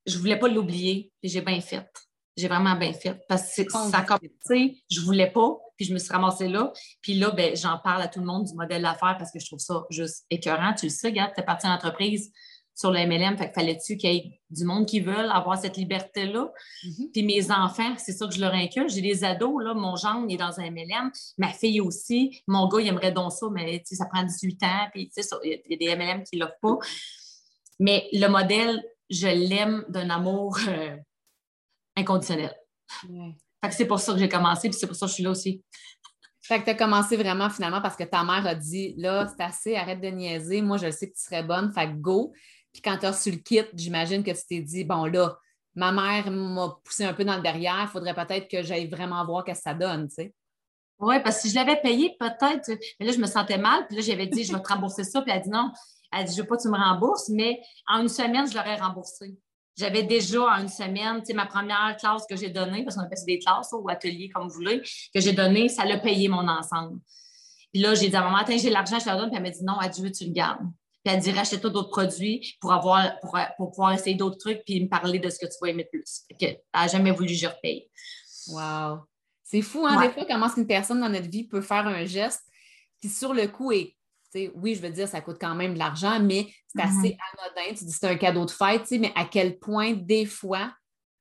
je 0.05 0.15
ne 0.15 0.19
voulais 0.19 0.39
pas 0.39 0.47
l'oublier. 0.47 1.11
Et 1.23 1.27
j'ai 1.27 1.41
bien 1.41 1.61
fait. 1.61 1.87
J'ai 2.35 2.47
vraiment 2.47 2.75
bien 2.75 2.93
fait. 2.93 3.19
Parce 3.27 3.55
que 3.55 3.69
ça 3.69 3.97
a 3.97 4.01
commencé, 4.03 4.83
je 4.91 4.99
ne 4.99 5.05
voulais 5.05 5.31
pas, 5.31 5.57
puis 5.75 5.87
je 5.87 5.93
me 5.93 5.97
suis 5.97 6.13
ramassée 6.13 6.47
là. 6.47 6.71
Puis 7.01 7.15
là, 7.15 7.31
ben, 7.31 7.55
j'en 7.55 7.79
parle 7.79 8.03
à 8.03 8.07
tout 8.07 8.19
le 8.19 8.27
monde 8.27 8.45
du 8.45 8.53
modèle 8.53 8.83
d'affaires 8.83 9.15
parce 9.17 9.31
que 9.31 9.39
je 9.39 9.47
trouve 9.47 9.59
ça 9.59 9.83
juste 9.89 10.25
écœurant. 10.29 10.73
Tu 10.73 10.85
le 10.85 10.91
sais, 10.91 11.07
regarde, 11.07 11.31
tu 11.33 11.41
es 11.41 11.43
parti 11.43 11.65
en 11.65 11.71
entreprise 11.71 12.31
sur 12.77 12.91
le 12.91 12.99
MLM. 12.99 13.37
Fait 13.37 13.49
que 13.49 13.53
fallait-tu 13.53 13.97
qu'il 13.97 14.13
y 14.13 14.17
ait 14.17 14.41
du 14.51 14.63
monde 14.63 14.85
qui 14.85 14.99
veulent 14.99 15.31
avoir 15.31 15.57
cette 15.57 15.75
liberté-là? 15.77 16.51
Mm-hmm. 16.85 17.11
Puis 17.11 17.23
mes 17.23 17.51
enfants, 17.51 17.95
c'est 17.97 18.13
ça 18.13 18.27
que 18.27 18.33
je 18.33 18.39
leur 18.39 18.53
inculque. 18.53 18.89
J'ai 18.89 19.01
des 19.01 19.23
ados, 19.23 19.63
là. 19.63 19.73
Mon 19.73 19.95
gendre, 19.95 20.27
il 20.29 20.35
est 20.35 20.37
dans 20.37 20.59
un 20.59 20.69
MLM. 20.69 21.11
Ma 21.39 21.49
fille 21.49 21.81
aussi. 21.81 22.43
Mon 22.47 22.67
gars, 22.67 22.79
il 22.79 22.87
aimerait 22.87 23.11
donc 23.11 23.31
ça, 23.31 23.47
mais 23.51 23.81
ça 23.83 24.05
prend 24.05 24.23
18 24.23 24.63
ans. 24.63 24.87
Puis, 24.93 25.11
il 25.43 25.61
y 25.65 25.73
a 25.73 25.77
des 25.77 25.95
MLM 25.95 26.23
qui 26.23 26.37
ne 26.37 26.41
l'offrent 26.41 26.59
pas. 26.61 26.77
Mais 27.79 28.07
le 28.13 28.27
modèle, 28.27 28.83
je 29.09 29.27
l'aime 29.27 29.83
d'un 29.89 30.09
amour 30.09 30.57
euh, 30.67 30.95
inconditionnel. 31.95 32.55
Fait 33.63 33.69
que 33.69 33.75
c'est 33.75 33.85
pour 33.85 33.99
ça 33.99 34.13
que 34.13 34.19
j'ai 34.19 34.29
commencé, 34.29 34.69
puis 34.69 34.77
c'est 34.77 34.87
pour 34.87 34.95
ça 34.95 35.07
que 35.07 35.09
je 35.09 35.15
suis 35.15 35.23
là 35.23 35.31
aussi. 35.31 35.63
Fait 36.41 36.59
que 36.59 36.65
tu 36.65 36.69
as 36.69 36.75
commencé 36.75 37.17
vraiment 37.17 37.49
finalement 37.49 37.81
parce 37.81 37.97
que 37.97 38.05
ta 38.05 38.23
mère 38.23 38.47
a 38.47 38.55
dit 38.55 38.93
là, 38.97 39.27
c'est 39.27 39.43
assez, 39.43 39.75
arrête 39.75 39.99
de 39.99 40.07
niaiser. 40.07 40.61
Moi, 40.61 40.77
je 40.77 40.89
sais 40.91 41.09
que 41.09 41.15
tu 41.15 41.23
serais 41.23 41.43
bonne, 41.43 41.73
fait 41.73 41.87
que 41.87 41.95
go. 41.95 42.31
Puis 42.77 42.83
quand 42.83 42.99
tu 42.99 43.07
as 43.07 43.11
reçu 43.11 43.31
le 43.31 43.37
kit, 43.37 43.63
j'imagine 43.73 44.23
que 44.23 44.29
tu 44.29 44.41
t'es 44.47 44.59
dit, 44.59 44.83
bon 44.83 45.05
là, 45.05 45.35
ma 45.73 45.91
mère 45.91 46.29
m'a 46.29 46.77
poussé 46.83 47.05
un 47.05 47.13
peu 47.13 47.25
dans 47.25 47.35
le 47.35 47.41
derrière, 47.41 47.81
il 47.81 47.87
faudrait 47.87 48.13
peut-être 48.13 48.47
que 48.47 48.61
j'aille 48.61 48.87
vraiment 48.87 49.25
voir 49.25 49.43
ce 49.47 49.51
que 49.51 49.57
ça 49.57 49.73
donne, 49.73 50.07
tu 50.09 50.13
sais. 50.13 50.35
Oui, 50.99 51.15
parce 51.23 51.37
que 51.37 51.41
si 51.41 51.49
je 51.49 51.55
l'avais 51.55 51.81
payé, 51.81 52.15
peut-être, 52.19 52.69
mais 52.99 53.07
là, 53.07 53.13
je 53.13 53.17
me 53.17 53.25
sentais 53.25 53.57
mal, 53.57 53.87
puis 53.87 53.95
là, 53.95 54.03
j'avais 54.03 54.27
dit, 54.27 54.43
je 54.43 54.53
vais 54.53 54.61
te 54.61 54.67
rembourser 54.67 55.03
ça, 55.03 55.23
puis 55.23 55.31
elle 55.31 55.39
a 55.39 55.41
dit 55.41 55.49
non. 55.49 55.71
Elle 56.11 56.19
a 56.19 56.23
dit, 56.23 56.35
je 56.35 56.41
veux 56.41 56.47
pas 56.47 56.55
que 56.55 56.61
tu 56.61 56.67
me 56.69 56.77
rembourses, 56.77 57.29
mais 57.29 57.59
en 57.87 58.01
une 58.01 58.09
semaine, 58.09 58.47
je 58.47 58.55
l'aurais 58.55 58.75
remboursé. 58.75 59.35
J'avais 59.75 60.03
déjà 60.03 60.43
en 60.43 60.61
une 60.61 60.67
semaine, 60.67 61.19
tu 61.21 61.25
sais, 61.25 61.33
ma 61.33 61.47
première 61.47 61.97
classe 61.99 62.27
que 62.29 62.35
j'ai 62.35 62.51
donnée, 62.51 62.83
parce 62.83 62.95
qu'on 62.95 63.01
appelle 63.01 63.17
ça 63.17 63.25
des 63.25 63.39
classes 63.39 63.73
ou 63.73 63.89
ateliers, 63.89 64.29
comme 64.29 64.47
vous 64.47 64.53
voulez, 64.53 64.81
que 64.81 65.19
j'ai 65.19 65.33
donné, 65.33 65.67
ça 65.67 65.83
l'a 65.83 65.97
payé 65.97 66.27
mon 66.27 66.47
ensemble. 66.47 66.99
Puis 67.73 67.81
là, 67.81 67.95
j'ai 67.95 68.09
dit 68.09 68.15
à 68.15 68.21
maman, 68.21 68.37
attends, 68.37 68.55
j'ai 68.55 68.69
l'argent, 68.69 68.99
je 68.99 69.05
te 69.05 69.09
la 69.09 69.17
donne. 69.17 69.29
Puis 69.29 69.37
elle 69.37 69.43
m'a 69.43 69.49
dit, 69.49 69.63
non, 69.63 69.79
adieu, 69.79 70.11
tu 70.11 70.25
le 70.25 70.31
gardes. 70.31 70.67
Puis 71.07 71.15
elle 71.15 71.21
dit, 71.21 71.31
rachète-toi 71.31 71.69
d'autres 71.69 71.89
produits 71.89 72.57
pour, 72.59 72.73
avoir, 72.73 73.17
pour, 73.21 73.37
pour 73.55 73.71
pouvoir 73.71 73.93
essayer 73.93 74.17
d'autres 74.17 74.37
trucs 74.37 74.61
puis 74.65 74.83
me 74.83 74.89
parler 74.89 75.19
de 75.19 75.29
ce 75.29 75.39
que 75.39 75.45
tu 75.45 75.53
vas 75.61 75.69
aimer 75.69 75.85
plus. 75.85 76.23
elle 76.41 76.59
n'a 76.73 76.87
jamais 76.87 77.11
voulu 77.11 77.27
que 77.27 77.33
je 77.33 77.47
repaye. 77.47 77.89
Wow. 78.49 79.05
C'est 79.41 79.61
fou, 79.61 79.87
hein, 79.87 80.01
des 80.01 80.11
fois, 80.11 80.25
comment 80.27 80.53
une 80.53 80.67
personne 80.67 80.99
dans 80.99 81.07
notre 81.07 81.29
vie 81.29 81.47
peut 81.47 81.61
faire 81.61 81.87
un 81.87 82.03
geste 82.03 82.41
qui, 82.99 83.07
sur 83.07 83.33
le 83.33 83.47
coup, 83.47 83.71
est 83.71 83.95
oui, 84.53 84.75
je 84.75 84.81
veux 84.81 84.89
dire, 84.89 85.07
ça 85.07 85.21
coûte 85.21 85.37
quand 85.39 85.55
même 85.55 85.73
de 85.73 85.79
l'argent, 85.79 86.19
mais 86.19 86.53
c'est 86.67 86.83
mm-hmm. 86.83 86.99
assez 86.99 87.17
anodin. 87.31 87.75
Tu 87.75 87.85
dis 87.85 87.91
c'est 87.91 88.07
un 88.07 88.17
cadeau 88.17 88.45
de 88.45 88.51
fête, 88.51 88.85
mais 88.91 89.11
à 89.15 89.23
quel 89.23 89.57
point, 89.57 89.93
des 89.93 90.25
fois, 90.25 90.73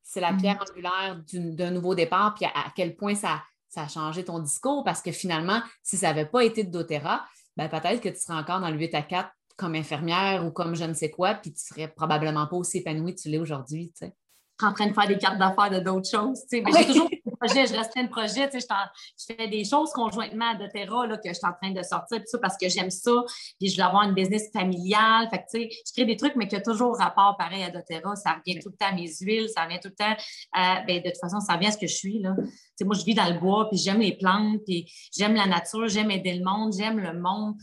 c'est 0.02 0.20
la 0.20 0.34
pierre 0.34 0.56
mm-hmm. 0.56 0.70
angulaire 0.70 1.22
d'un 1.32 1.70
nouveau 1.70 1.94
départ, 1.94 2.34
puis 2.34 2.44
à, 2.44 2.72
quel 2.74 2.96
point 2.96 3.14
ça, 3.14 3.42
ça, 3.68 3.82
a 3.82 3.88
changé 3.88 4.24
ton 4.24 4.40
discours, 4.40 4.82
parce 4.82 5.00
que 5.00 5.12
finalement, 5.12 5.62
si 5.84 5.96
ça 5.96 6.08
n'avait 6.08 6.26
pas 6.26 6.44
été 6.44 6.64
de 6.64 6.70
doTERRA, 6.70 7.24
ben, 7.56 7.68
peut-être 7.68 8.02
que 8.02 8.08
tu 8.08 8.20
serais 8.20 8.36
encore 8.36 8.60
dans 8.60 8.70
le 8.70 8.76
8 8.76 8.94
à 8.96 9.02
4 9.02 9.30
comme 9.56 9.75
infirmière 9.75 10.44
ou 10.44 10.50
comme 10.50 10.75
je 10.75 10.85
ne 10.85 10.94
sais 10.94 11.11
quoi, 11.11 11.35
puis 11.35 11.53
tu 11.53 11.64
serais 11.64 11.88
probablement 11.88 12.47
pas 12.47 12.56
aussi 12.56 12.79
épanouie 12.79 13.14
que 13.14 13.20
tu 13.20 13.29
l'es 13.29 13.38
aujourd'hui. 13.38 13.93
Tu 13.99 14.06
sais 14.06 14.14
en 14.62 14.73
train 14.73 14.87
de 14.87 14.94
faire 14.94 15.06
des 15.06 15.19
cartes 15.19 15.38
d'affaires 15.38 15.70
de 15.70 15.81
d'autres 15.81 16.08
choses. 16.08 16.41
Mais 16.50 16.62
j'ai 16.79 16.87
toujours 16.87 17.11
des 17.11 17.23
projets, 17.38 17.67
je 17.67 17.75
reste 17.75 17.93
plein 17.93 18.05
de 18.05 18.08
projets. 18.08 18.49
Je, 18.53 18.58
je, 18.58 19.35
fais 19.35 19.49
des 19.49 19.64
choses 19.64 19.91
conjointement 19.93 20.50
à 20.50 20.55
doTERRA 20.55 21.06
là, 21.06 21.17
que 21.19 21.29
je 21.29 21.35
suis 21.35 21.47
en 21.47 21.53
train 21.61 21.73
de 21.73 21.82
sortir 21.82 22.20
ça, 22.25 22.38
parce 22.38 22.56
que 22.56 22.69
j'aime 22.69 22.91
ça. 22.91 23.12
Puis 23.58 23.69
je 23.69 23.76
veux 23.76 23.87
avoir 23.87 24.05
une 24.05 24.14
business 24.14 24.50
familiale. 24.53 25.29
Fait 25.31 25.38
que, 25.38 25.44
je 25.58 25.93
crée 25.93 26.06
des 26.06 26.17
trucs, 26.17 26.37
mais 26.37 26.49
qui 26.49 26.56
ont 26.56 26.62
toujours 26.64 26.97
rapport 26.97 27.37
pareil 27.37 27.64
à 27.64 27.70
doTERRA. 27.70 28.17
Ça 28.17 28.32
revient 28.32 28.58
tout 28.61 28.70
le 28.70 28.76
temps 28.76 28.88
à 28.91 28.94
mes 28.94 29.11
huiles, 29.20 29.49
ça 29.55 29.64
revient 29.64 29.81
tout 29.81 29.88
le 29.88 29.94
temps 29.94 30.17
à, 30.53 30.82
ben, 30.87 31.03
de 31.03 31.11
toute 31.11 31.20
façon, 31.20 31.41
ça 31.41 31.55
revient 31.55 31.69
à 31.69 31.73
ce 31.73 31.79
que 31.79 31.87
je 31.87 31.94
suis. 31.94 32.20
Là. 32.20 32.35
moi, 32.82 32.97
je 32.97 33.05
vis 33.05 33.14
dans 33.14 33.29
le 33.29 33.38
bois, 33.38 33.69
puis 33.69 33.79
j'aime 33.79 34.00
les 34.00 34.17
plantes, 34.17 34.61
puis 34.67 34.91
j'aime 35.14 35.35
la 35.35 35.47
nature, 35.47 35.88
j'aime 35.88 36.11
aider 36.11 36.35
le 36.35 36.44
monde, 36.44 36.73
j'aime 36.76 36.99
le 36.99 37.12
monde. 37.12 37.56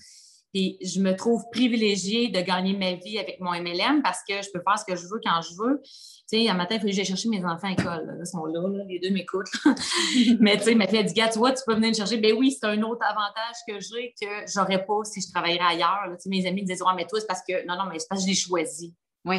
Puis 0.53 0.77
je 0.81 0.99
me 0.99 1.15
trouve 1.15 1.43
privilégiée 1.51 2.29
de 2.29 2.39
gagner 2.41 2.77
ma 2.77 2.93
vie 2.93 3.17
avec 3.17 3.39
mon 3.39 3.51
MLM 3.51 4.03
parce 4.03 4.19
que 4.27 4.35
je 4.35 4.49
peux 4.53 4.61
faire 4.61 4.77
ce 4.77 4.85
que 4.85 4.95
je 4.95 5.07
veux 5.07 5.19
quand 5.23 5.41
je 5.41 5.55
veux. 5.57 5.81
Tu 5.83 6.43
sais, 6.43 6.49
un 6.49 6.53
matin, 6.53 6.75
il 6.75 6.79
fallait 6.79 6.91
que 6.91 6.95
j'aille 6.95 7.05
chercher 7.05 7.27
mes 7.27 7.43
enfants 7.43 7.67
à 7.67 7.69
l'école. 7.71 8.17
Ils 8.19 8.25
sont 8.25 8.45
là, 8.45 8.61
les 8.87 8.99
deux 8.99 9.09
m'écoutent. 9.09 9.49
Mais 10.39 10.57
tu 10.57 10.63
sais, 10.63 10.75
ma 10.75 10.87
fille 10.87 10.99
a 10.99 11.03
dit, 11.03 11.13
gars, 11.13 11.29
tu 11.29 11.39
vois, 11.39 11.53
tu 11.53 11.63
peux 11.65 11.73
venir 11.73 11.89
me 11.89 11.95
chercher. 11.95 12.17
Ben 12.17 12.33
oui, 12.37 12.51
c'est 12.51 12.67
un 12.67 12.81
autre 12.83 13.03
avantage 13.03 13.55
que 13.67 13.79
j'ai 13.79 14.13
que 14.21 14.51
j'aurais 14.53 14.85
pas 14.85 15.03
si 15.03 15.21
je 15.21 15.31
travaillerais 15.31 15.73
ailleurs. 15.73 16.03
Tu 16.11 16.15
sais, 16.19 16.29
mes 16.29 16.45
amis 16.45 16.61
me 16.61 16.67
disaient, 16.67 16.83
ouais, 16.83 16.93
mais 16.95 17.07
toi, 17.07 17.19
c'est 17.19 17.27
parce 17.27 17.41
que, 17.47 17.65
non, 17.65 17.75
non, 17.75 17.85
mais 17.91 17.97
c'est 17.97 18.07
parce 18.07 18.21
que 18.21 18.27
je 18.27 18.29
l'ai 18.29 18.39
choisi. 18.39 18.93
Oui. 19.25 19.37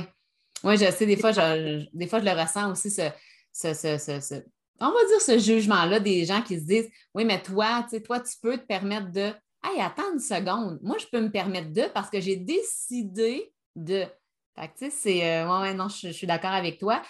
Oui, 0.64 0.76
je 0.76 0.90
sais, 0.90 1.06
des 1.06 1.16
fois, 1.16 1.30
je, 1.30 1.84
des 1.92 2.06
fois, 2.08 2.18
je 2.18 2.24
le 2.24 2.32
ressens 2.32 2.72
aussi, 2.72 2.90
ce, 2.90 3.02
ce, 3.52 3.72
ce, 3.72 4.42
on 4.80 4.90
va 4.90 5.06
dire 5.06 5.20
ce 5.20 5.38
jugement-là 5.38 6.00
des 6.00 6.24
gens 6.24 6.42
qui 6.42 6.58
se 6.58 6.64
disent, 6.64 6.90
oui, 7.14 7.24
mais 7.24 7.40
toi, 7.40 7.84
tu 7.84 7.90
sais, 7.90 8.02
toi, 8.02 8.18
tu 8.20 8.32
peux 8.42 8.58
te 8.58 8.66
permettre 8.66 9.12
de 9.12 9.32
Hey, 9.66 9.80
attends 9.80 10.12
une 10.12 10.20
seconde, 10.20 10.78
moi, 10.82 10.98
je 10.98 11.06
peux 11.06 11.22
me 11.22 11.30
permettre 11.30 11.72
de 11.72 11.84
parce 11.94 12.10
que 12.10 12.20
j'ai 12.20 12.36
décidé 12.36 13.50
de. 13.74 14.04
Fait 14.54 14.68
que, 14.68 14.78
tu 14.78 14.84
sais, 14.84 14.90
c'est. 14.90 15.42
Euh, 15.42 15.72
non, 15.72 15.88
je, 15.88 16.10
suis 16.10 16.26
d'accord 16.26 16.52
avec 16.52 16.78
toi. 16.78 17.00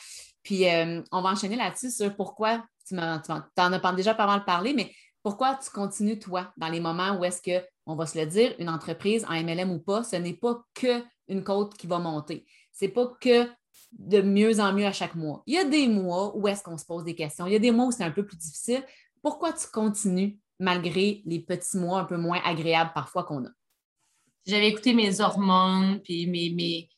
Puis, 0.44 0.68
euh, 0.68 1.02
on 1.10 1.20
va 1.20 1.30
enchaîner 1.30 1.56
là-dessus 1.56 1.90
sur 1.90 2.14
pourquoi, 2.14 2.64
tu 2.86 2.96
en, 2.96 3.20
as 3.58 3.92
déjà 3.94 4.14
pas 4.14 4.26
mal 4.26 4.44
parlé, 4.44 4.72
mais 4.72 4.92
pourquoi 5.24 5.56
tu 5.56 5.68
continues, 5.70 6.20
toi, 6.20 6.52
dans 6.56 6.68
les 6.68 6.78
moments 6.78 7.18
où 7.18 7.24
est-ce 7.24 7.42
que, 7.42 7.66
on 7.86 7.96
va 7.96 8.06
se 8.06 8.16
le 8.16 8.26
dire, 8.26 8.54
une 8.60 8.68
entreprise 8.68 9.24
en 9.24 9.32
MLM 9.32 9.72
ou 9.72 9.80
pas, 9.80 10.04
ce 10.04 10.14
n'est 10.14 10.34
pas 10.34 10.64
qu'une 10.74 11.42
côte 11.42 11.76
qui 11.76 11.88
va 11.88 11.98
monter. 11.98 12.46
Ce 12.72 12.84
n'est 12.84 12.90
pas 12.90 13.12
que 13.20 13.48
de 13.98 14.22
mieux 14.22 14.60
en 14.60 14.72
mieux 14.72 14.86
à 14.86 14.92
chaque 14.92 15.16
mois. 15.16 15.42
Il 15.46 15.54
y 15.54 15.58
a 15.58 15.64
des 15.64 15.88
mois 15.88 16.36
où 16.36 16.46
est-ce 16.46 16.62
qu'on 16.62 16.78
se 16.78 16.84
pose 16.84 17.02
des 17.02 17.16
questions. 17.16 17.46
Il 17.46 17.52
y 17.52 17.56
a 17.56 17.60
des 17.60 17.72
mois 17.72 17.86
où 17.86 17.90
c'est 17.90 18.04
un 18.04 18.12
peu 18.12 18.24
plus 18.24 18.36
difficile. 18.36 18.84
Pourquoi 19.22 19.52
tu 19.52 19.66
continues 19.72 20.38
malgré 20.58 21.22
les 21.24 21.40
petits 21.40 21.76
mois 21.76 22.00
un 22.00 22.04
peu 22.04 22.16
moins 22.16 22.40
agréables 22.44 22.92
parfois 22.94 23.24
qu'on 23.24 23.44
a. 23.44 23.50
J'avais 24.46 24.68
écouté 24.68 24.92
mes 24.92 25.20
hormones, 25.20 26.00
puis 26.02 26.26
mes, 26.26 26.50
mes, 26.50 26.90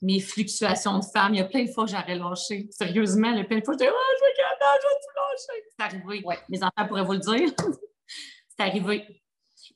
mes, 0.00 0.20
fluctuations 0.20 0.98
de 0.98 1.04
femme. 1.04 1.34
Il 1.34 1.38
y 1.38 1.40
a 1.40 1.44
plein 1.44 1.64
de 1.64 1.70
fois 1.70 1.84
que 1.84 1.90
j'aurais 1.90 2.16
lâché. 2.16 2.68
Sérieusement, 2.70 3.30
il 3.30 3.38
y 3.38 3.40
a 3.40 3.44
plein 3.44 3.58
de 3.58 3.64
fois 3.64 3.74
que 3.74 3.84
je 3.84 3.84
disais, 3.84 3.94
oh, 3.94 4.14
je 4.18 4.24
vais 4.24 4.34
je 4.80 4.88
vais 4.88 4.94
tout 5.02 5.20
lâcher. 5.20 5.64
C'est 5.76 5.84
arrivé. 5.84 6.24
Mes 6.48 6.62
enfants 6.62 6.88
pourraient 6.88 7.04
vous 7.04 7.12
le 7.12 7.18
dire. 7.18 7.50
c'est 8.48 8.64
arrivé. 8.64 9.22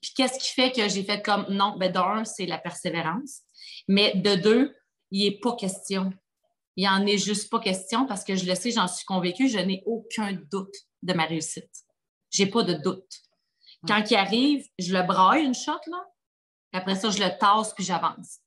Puis 0.01 0.13
qu'est-ce 0.17 0.39
qui 0.39 0.53
fait 0.53 0.73
que 0.73 0.89
j'ai 0.89 1.03
fait 1.03 1.23
comme 1.23 1.47
non, 1.51 1.77
ben 1.77 1.93
d'un, 1.93 2.25
c'est 2.25 2.47
la 2.47 2.59
persévérance. 2.59 3.43
Mais 3.89 4.15
de 4.15 4.35
deux, 4.37 4.75
il 5.11 5.25
n'est 5.25 5.39
pas 5.39 5.55
question. 5.57 6.13
Il 6.77 6.83
n'y 6.83 6.89
en 6.89 7.05
est 7.07 7.19
juste 7.19 7.51
pas 7.51 7.59
question 7.59 8.07
parce 8.07 8.23
que 8.23 8.37
je 8.37 8.47
le 8.47 8.55
sais, 8.55 8.71
j'en 8.71 8.87
suis 8.87 9.05
convaincue, 9.05 9.49
je 9.49 9.59
n'ai 9.59 9.83
aucun 9.85 10.33
doute 10.51 10.75
de 11.03 11.13
ma 11.13 11.25
réussite. 11.25 11.85
J'ai 12.31 12.47
pas 12.47 12.63
de 12.63 12.75
doute. 12.75 13.28
Quand 13.87 14.03
il 14.11 14.17
arrive, 14.17 14.67
je 14.79 14.93
le 14.93 15.03
braille 15.03 15.45
une 15.45 15.55
shot, 15.55 15.73
là. 15.87 16.05
Après 16.73 16.97
ça, 16.97 17.11
je 17.11 17.23
le 17.23 17.39
tasse 17.39 17.73
puis 17.75 17.85
j'avance. 17.85 18.39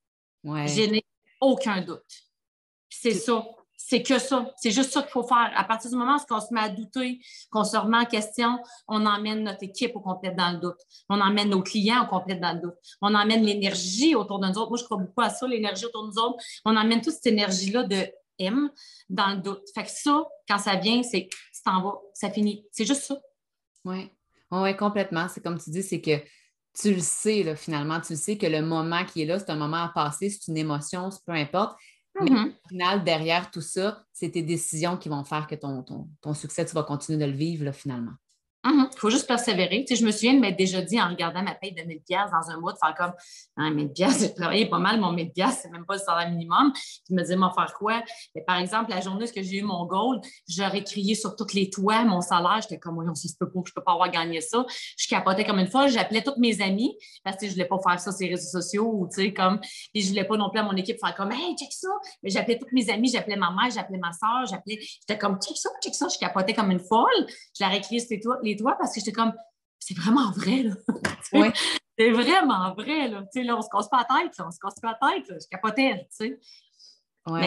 Ouais. 0.44 0.68
Je 0.68 0.82
n'ai 0.82 1.06
aucun 1.40 1.82
doute. 1.82 2.04
C'est 2.90 3.14
ça. 3.14 3.46
C'est 3.78 4.04
que 4.04 4.20
ça. 4.20 4.52
C'est 4.58 4.70
juste 4.70 4.92
ça 4.92 5.02
qu'il 5.02 5.12
faut 5.12 5.24
faire. 5.24 5.52
À 5.56 5.64
partir 5.64 5.90
du 5.90 5.98
moment 5.98 6.18
où 6.18 6.34
on 6.34 6.40
se 6.40 6.54
met 6.54 6.62
à 6.62 6.70
douter, 6.70 7.20
qu'on 7.50 7.64
se 7.64 7.76
remet 7.76 7.98
en 7.98 8.06
question, 8.06 8.60
on 8.88 9.06
emmène 9.06 9.44
notre 9.44 9.64
équipe 9.64 9.96
au 9.96 10.02
complet 10.02 10.32
dans 10.32 10.52
le 10.52 10.60
doute. 10.60 10.80
On 11.10 11.20
emmène 11.20 11.50
nos 11.50 11.64
clients 11.64 12.04
au 12.04 12.08
complet 12.08 12.36
dans 12.36 12.54
le 12.54 12.60
doute. 12.60 12.76
On 13.02 13.16
emmène 13.16 13.44
l'énergie 13.44 14.14
autour 14.14 14.40
de 14.40 14.48
nous 14.48 14.58
autres. 14.58 14.70
Moi, 14.70 14.78
je 14.78 14.84
crois 14.84 14.98
beaucoup 14.98 15.22
à 15.22 15.30
ça, 15.30 15.48
l'énergie 15.48 15.86
autour 15.86 16.04
de 16.04 16.10
nous 16.10 16.20
autres. 16.20 16.44
On 16.64 16.76
emmène 16.76 17.02
toute 17.02 17.14
cette 17.14 17.28
énergie-là 17.28 17.84
de 17.84 18.08
M 18.38 18.70
dans 19.10 19.32
le 19.32 19.38
doute. 19.38 19.64
Fait 19.74 19.84
que 19.84 19.92
ça, 19.92 20.26
quand 20.48 20.60
ça 20.60 20.76
vient, 20.76 21.02
c'est 21.02 21.28
t'en 21.64 21.82
va, 21.82 21.94
ça 22.14 22.30
finit. 22.32 22.66
C'est 22.72 22.86
juste 22.86 23.04
ça. 23.04 23.20
Oui. 23.86 24.12
Oui, 24.52 24.76
complètement. 24.76 25.28
C'est 25.28 25.42
comme 25.42 25.60
tu 25.60 25.70
dis, 25.70 25.84
c'est 25.84 26.02
que 26.02 26.20
tu 26.74 26.94
le 26.94 27.00
sais, 27.02 27.44
là, 27.44 27.56
finalement. 27.56 28.00
Tu 28.02 28.14
le 28.14 28.20
sais 28.20 28.38
que 28.38 28.48
le 28.48 28.62
moment 28.62 29.06
qui 29.06 29.22
est 29.22 29.26
là, 29.26 29.40
c'est 29.40 29.50
un 29.50 29.56
moment 29.56 29.84
à 29.84 29.90
passer, 29.90 30.30
c'est 30.30 30.48
une 30.48 30.58
émotion, 30.58 31.10
peu 31.26 31.34
importe. 31.34 31.78
Mais 32.20 32.30
mm-hmm. 32.30 32.50
au 32.50 32.68
final, 32.68 33.04
derrière 33.04 33.52
tout 33.52 33.62
ça, 33.62 34.04
c'est 34.12 34.32
tes 34.32 34.42
décisions 34.42 34.98
qui 34.98 35.10
vont 35.10 35.24
faire 35.24 35.48
que 35.48 35.56
ton, 35.56 35.84
ton, 35.84 36.10
ton 36.22 36.34
succès, 36.34 36.66
tu 36.66 36.74
vas 36.74 36.84
continuer 36.84 37.18
de 37.18 37.26
le 37.26 37.38
vivre, 37.38 37.64
là, 37.66 37.72
finalement. 37.72 38.14
Il 38.64 38.72
mhm. 38.72 38.90
faut 38.96 39.10
juste 39.10 39.28
persévérer. 39.28 39.86
Je 39.90 40.06
me 40.06 40.12
souviens 40.12 40.36
de 40.36 40.40
m'être 40.40 40.58
déjà 40.58 40.82
dit 40.82 41.02
en 41.02 41.10
regardant 41.10 41.42
ma 41.42 41.56
paye 41.56 41.74
de 41.74 41.82
1000 41.82 42.02
dans 42.10 42.52
un 42.52 42.60
mois, 42.60 42.74
de 42.74 42.78
faire 42.78 42.94
comme 42.96 43.14
ah, 43.58 43.70
1000 43.72 43.92
j'ai 43.96 44.34
travaillé 44.34 44.68
pas 44.68 44.78
mal, 44.78 45.00
mon 45.00 45.12
1000 45.12 45.32
c'est 45.36 45.70
même 45.72 45.86
pas 45.86 45.96
le 45.96 46.00
salaire 46.00 46.30
minimum. 46.30 46.72
Je 47.10 47.16
me 47.16 47.22
disais, 47.22 47.36
m'en 47.36 47.52
faire 47.52 47.74
quoi? 47.74 48.04
Par 48.46 48.58
exemple, 48.58 48.92
la 48.92 49.02
journée 49.02 49.26
où 49.26 49.30
j'ai 49.34 49.58
eu 49.58 49.64
mon 49.64 49.86
goal, 49.86 50.22
j'aurais 50.48 50.84
crié 50.84 51.16
sur 51.16 51.36
tous 51.36 51.54
les 51.54 51.72
toits 51.72 52.04
mon 52.04 52.22
salaire. 52.22 52.60
J'étais 52.62 52.78
comme, 52.78 52.98
oui, 53.00 53.06
on 53.10 53.16
se 53.16 53.28
peut 53.40 53.50
pas, 53.50 53.62
je 53.66 53.74
peux 53.74 53.84
pas 53.84 53.94
avoir 53.94 54.12
gagné 54.12 54.42
ça. 54.42 54.64
Je 54.98 55.08
capotais 55.08 55.44
comme 55.44 55.60
une 55.60 55.68
fois. 55.68 55.88
J'appelais 55.88 56.22
toutes 56.22 56.38
mes 56.38 56.62
amis 56.62 56.96
parce 57.24 57.38
que 57.38 57.48
je 57.48 57.54
voulais 57.54 57.66
pas 57.66 57.80
faire 57.80 58.00
ça 58.00 58.12
sur 58.12 58.28
les 58.28 58.36
réseaux 58.36 58.62
sociaux 58.62 58.92
ou, 58.94 59.08
tu 59.08 59.24
sais, 59.24 59.34
comme, 59.34 59.60
et 59.96 60.02
je 60.02 60.10
voulais 60.10 60.26
pas 60.26 60.38
non 60.38 60.52
plus 60.52 60.60
à 60.60 60.64
mon 60.64 60.76
équipe 60.76 61.00
faire 61.00 61.16
comme, 61.16 61.32
hey, 61.32 61.56
check 61.58 61.72
ça. 61.72 61.90
Mais 62.22 62.30
j'appelais 62.30 62.60
toutes 62.60 62.74
mes 62.74 62.88
amies, 62.92 63.10
j'appelais 63.10 63.38
ma 63.38 63.50
mère, 63.50 63.72
j'appelais 63.74 63.98
ma 63.98 64.12
soeur, 64.12 64.46
j'appelais, 64.48 64.78
j'étais 64.80 65.18
comme, 65.18 65.40
check 65.42 65.58
ça, 65.58 65.70
check 65.84 65.96
ça. 65.96 66.08
Je 66.14 66.20
capotais 66.20 66.54
comme 66.54 66.70
une 66.70 66.80
folle. 66.80 67.26
Je 67.58 67.64
l'aurais 67.64 67.82
crié 67.82 68.00
sur 68.00 68.10
les 68.44 68.51
les 68.51 68.51
toits 68.56 68.76
parce 68.78 68.94
que 68.94 69.00
j'étais 69.00 69.12
comme, 69.12 69.34
c'est 69.80 69.98
vraiment 69.98 70.32
vrai, 70.32 70.64
là. 70.64 70.74
C'est 71.98 72.12
vraiment 72.12 72.74
vrai, 72.74 73.10
là. 73.10 73.22
Tu 73.24 73.42
sais, 73.42 73.44
là, 73.44 73.56
on 73.58 73.62
se 73.62 73.68
casse 73.70 73.88
pas 73.88 74.06
la 74.10 74.24
tête, 74.24 74.34
on 74.40 74.50
se 74.50 74.58
casse 74.58 74.80
pas 74.82 74.98
la 75.00 75.14
tête, 75.14 75.26
Je 75.30 75.48
capotais, 75.48 76.08
tu 76.10 76.26
sais. 76.26 76.40
Oui, 77.28 77.42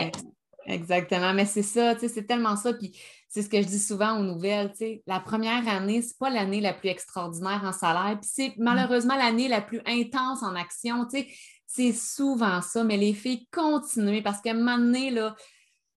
exactement. 0.67 1.33
Mais 1.33 1.47
c'est 1.47 1.63
ça, 1.63 1.95
tu 1.95 2.03
sais, 2.03 2.09
c'est 2.09 2.25
tellement 2.25 2.55
ça. 2.55 2.73
Puis 2.73 2.97
c'est 3.29 3.43
ce 3.43 3.49
que 3.49 3.61
je 3.61 3.67
dis 3.67 3.81
souvent 3.81 4.17
aux 4.17 4.23
nouvelles, 4.23 4.71
tu 4.71 4.79
sais, 4.79 5.03
la 5.07 5.19
première 5.19 5.67
année, 5.67 6.03
c'est 6.03 6.19
pas 6.19 6.31
l'année 6.31 6.61
la 6.61 6.73
plus 6.73 6.89
extraordinaire 6.89 7.63
en 7.65 7.73
salaire, 7.73 8.17
puis 8.21 8.31
c'est 8.33 8.55
malheureusement 8.59 9.17
l'année 9.17 9.49
la 9.49 9.61
plus 9.61 9.81
intense 9.87 10.43
en 10.43 10.55
action, 10.55 11.05
tu 11.07 11.19
sais. 11.19 11.29
C'est 11.67 11.93
souvent 11.93 12.63
ça, 12.63 12.85
mais 12.85 12.97
les 12.97 13.15
filles, 13.15 13.49
continuez 13.51 14.23
parce 14.23 14.41
qu'à 14.41 14.53
un 14.53 14.55
moment 14.55 14.79
donné, 14.79 15.11
là, 15.11 15.35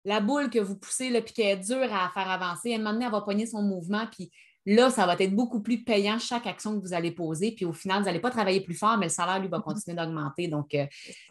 la 0.06 0.20
boule 0.20 0.48
que 0.48 0.60
vous 0.60 0.78
poussez, 0.78 1.10
là, 1.10 1.20
puis 1.20 1.34
qu'elle 1.34 1.58
est 1.58 1.62
dure 1.62 1.92
à 1.92 2.08
faire 2.14 2.30
avancer, 2.30 2.72
à 2.72 2.76
un 2.76 2.78
moment 2.78 2.92
donné, 2.92 3.04
elle 3.04 3.10
va 3.10 3.20
pogner 3.20 3.44
son 3.44 3.60
mouvement, 3.60 4.06
puis 4.10 4.30
Là, 4.66 4.90
ça 4.90 5.06
va 5.06 5.14
être 5.18 5.34
beaucoup 5.34 5.60
plus 5.60 5.84
payant 5.84 6.18
chaque 6.18 6.46
action 6.46 6.78
que 6.78 6.84
vous 6.84 6.92
allez 6.92 7.12
poser. 7.12 7.52
Puis 7.52 7.64
au 7.64 7.72
final, 7.72 8.00
vous 8.00 8.06
n'allez 8.06 8.20
pas 8.20 8.30
travailler 8.30 8.60
plus 8.60 8.74
fort, 8.74 8.98
mais 8.98 9.06
le 9.06 9.10
salaire, 9.10 9.40
lui, 9.40 9.48
va 9.48 9.58
mm-hmm. 9.58 9.62
continuer 9.62 9.96
d'augmenter. 9.96 10.48
Donc, 10.48 10.74
euh, 10.74 10.86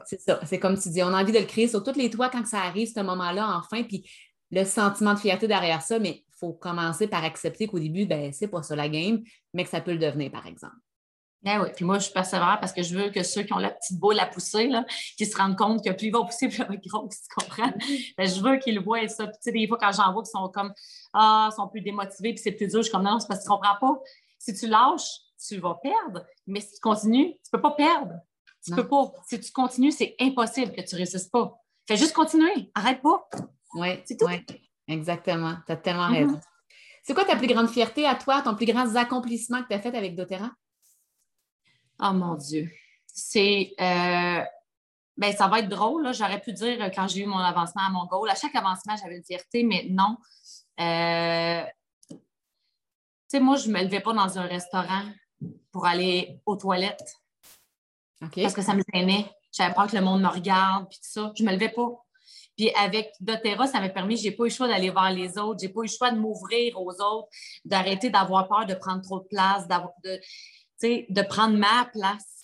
c'est 0.05 0.21
ça. 0.21 0.39
C'est 0.45 0.59
comme 0.59 0.79
tu 0.79 0.89
dis, 0.89 1.03
on 1.03 1.07
a 1.13 1.21
envie 1.21 1.33
de 1.33 1.39
le 1.39 1.45
créer 1.45 1.67
sur 1.67 1.83
tous 1.83 1.97
les 1.97 2.09
toits 2.09 2.29
quand 2.29 2.45
ça 2.47 2.61
arrive, 2.61 2.87
ce 2.87 3.01
moment-là, 3.01 3.57
enfin. 3.57 3.83
Puis 3.83 4.09
le 4.51 4.63
sentiment 4.63 5.13
de 5.13 5.19
fierté 5.19 5.47
derrière 5.47 5.81
ça, 5.81 5.99
mais 5.99 6.23
il 6.27 6.33
faut 6.39 6.53
commencer 6.53 7.07
par 7.07 7.23
accepter 7.23 7.67
qu'au 7.67 7.79
début, 7.79 8.05
ben, 8.05 8.31
c'est 8.31 8.47
pas 8.47 8.63
ça 8.63 8.75
la 8.75 8.89
game, 8.89 9.21
mais 9.53 9.63
que 9.63 9.69
ça 9.69 9.81
peut 9.81 9.91
le 9.91 9.99
devenir, 9.99 10.31
par 10.31 10.47
exemple. 10.47 10.75
Eh 11.47 11.59
oui, 11.59 11.67
puis 11.75 11.85
moi, 11.85 11.99
je 11.99 12.05
suis 12.05 12.13
persévère 12.13 12.57
parce 12.59 12.73
que 12.73 12.81
je 12.81 12.97
veux 12.97 13.11
que 13.11 13.21
ceux 13.21 13.43
qui 13.43 13.53
ont 13.53 13.59
la 13.59 13.69
petite 13.69 13.99
boule 13.99 14.19
à 14.19 14.25
pousser, 14.25 14.67
là, 14.67 14.83
qui 15.15 15.27
se 15.27 15.37
rendent 15.37 15.55
compte 15.55 15.83
que 15.83 15.91
plus 15.91 16.07
ils 16.07 16.11
vont 16.11 16.25
pousser, 16.25 16.47
plus 16.49 16.57
ils 16.57 16.65
vont 16.65 16.73
être 16.73 16.87
gros, 16.87 17.07
tu 17.07 17.17
comprends? 17.35 17.71
Ben, 18.17 18.27
je 18.27 18.41
veux 18.41 18.57
qu'ils 18.57 18.75
le 18.75 18.81
voient 18.81 19.07
ça. 19.07 19.27
Puis, 19.27 19.35
tu 19.37 19.43
sais, 19.43 19.51
des 19.51 19.67
fois, 19.67 19.77
quand 19.79 19.91
j'en 19.91 20.11
vois 20.11 20.23
qui 20.23 20.31
sont 20.31 20.49
comme, 20.49 20.73
ah, 21.13 21.49
sont 21.55 21.67
plus 21.67 21.81
démotivés, 21.81 22.33
puis 22.33 22.41
c'est 22.43 22.51
plus 22.51 22.67
dur, 22.67 22.79
je 22.79 22.83
suis 22.83 22.91
comme, 22.91 23.03
non, 23.03 23.19
c'est 23.19 23.27
parce 23.27 23.41
que 23.41 23.45
tu 23.45 23.49
comprends 23.49 23.77
pas. 23.79 23.99
Si 24.39 24.55
tu 24.55 24.67
lâches, 24.67 25.19
tu 25.47 25.57
vas 25.57 25.75
perdre. 25.75 26.25
Mais 26.47 26.61
si 26.61 26.73
tu 26.73 26.79
continues, 26.81 27.33
tu 27.43 27.51
peux 27.51 27.61
pas 27.61 27.71
perdre. 27.71 28.13
Tu 28.63 28.73
peux 28.73 28.87
pas. 28.87 29.11
Si 29.27 29.39
tu 29.39 29.51
continues, 29.51 29.91
c'est 29.91 30.15
impossible 30.19 30.71
que 30.71 30.81
tu 30.81 30.95
réussisses 30.95 31.27
pas. 31.27 31.53
Fais 31.87 31.97
juste 31.97 32.13
continuer. 32.13 32.71
Arrête 32.73 33.01
pas. 33.01 33.29
Oui, 33.75 33.89
c'est 34.05 34.17
tout. 34.17 34.25
exactement. 34.87 35.57
Tu 35.67 35.71
as 35.71 35.77
tellement 35.77 36.09
mm-hmm. 36.09 36.27
raison. 36.27 36.41
C'est 37.03 37.13
quoi 37.13 37.25
ta 37.25 37.35
plus 37.35 37.45
grande 37.45 37.69
fierté 37.69 38.07
à 38.07 38.15
toi, 38.15 38.41
ton 38.41 38.55
plus 38.55 38.65
grand 38.65 38.95
accomplissement 38.95 39.61
que 39.61 39.67
tu 39.67 39.73
as 39.75 39.79
fait 39.79 39.95
avec 39.95 40.15
doTERRA? 40.15 40.51
Oh 41.99 42.11
mon 42.13 42.35
Dieu. 42.35 42.69
C'est. 43.07 43.73
Euh, 43.79 44.43
ben, 45.17 45.35
ça 45.35 45.47
va 45.47 45.59
être 45.59 45.69
drôle. 45.69 46.13
J'aurais 46.13 46.41
pu 46.41 46.51
dire 46.53 46.91
quand 46.93 47.07
j'ai 47.07 47.21
eu 47.21 47.25
mon 47.25 47.37
avancement 47.37 47.83
à 47.87 47.89
mon 47.89 48.05
goal. 48.05 48.29
À 48.29 48.35
chaque 48.35 48.55
avancement, 48.55 48.95
j'avais 49.01 49.17
une 49.17 49.23
fierté, 49.23 49.63
mais 49.63 49.87
non. 49.89 50.17
Euh, 50.79 51.63
tu 52.09 52.17
sais, 53.27 53.39
moi, 53.39 53.55
je 53.55 53.69
ne 53.69 53.73
me 53.73 53.83
levais 53.83 54.01
pas 54.01 54.13
dans 54.13 54.37
un 54.37 54.45
restaurant 54.45 55.03
pour 55.71 55.85
aller 55.85 56.39
aux 56.45 56.57
toilettes. 56.57 57.15
Parce 58.19 58.53
que 58.53 58.61
ça 58.61 58.73
me 58.73 58.83
gênait. 58.93 59.25
J'avais 59.51 59.73
peur 59.73 59.87
que 59.87 59.95
le 59.95 60.01
monde 60.01 60.21
me 60.21 60.27
regarde, 60.27 60.87
puis 60.89 60.99
tout 60.99 61.09
ça. 61.09 61.31
Je 61.37 61.43
ne 61.43 61.49
me 61.49 61.53
levais 61.53 61.69
pas. 61.69 62.05
Puis 62.57 62.71
avec 62.71 63.11
doTERRA, 63.19 63.67
ça 63.67 63.81
m'a 63.81 63.89
permis, 63.89 64.17
je 64.17 64.23
n'ai 64.23 64.31
pas 64.31 64.43
eu 64.43 64.47
le 64.47 64.53
choix 64.53 64.67
d'aller 64.67 64.89
voir 64.89 65.11
les 65.11 65.37
autres, 65.37 65.59
j'ai 65.61 65.69
pas 65.69 65.81
eu 65.81 65.85
le 65.85 65.89
choix 65.89 66.11
de 66.11 66.17
m'ouvrir 66.17 66.79
aux 66.79 66.91
autres, 66.91 67.27
d'arrêter 67.65 68.09
d'avoir 68.09 68.47
peur 68.47 68.65
de 68.65 68.73
prendre 68.75 69.01
trop 69.01 69.19
de 69.19 69.25
place, 69.25 69.67
de, 69.67 70.19
de 71.09 71.21
prendre 71.21 71.57
ma 71.57 71.85
place. 71.91 72.35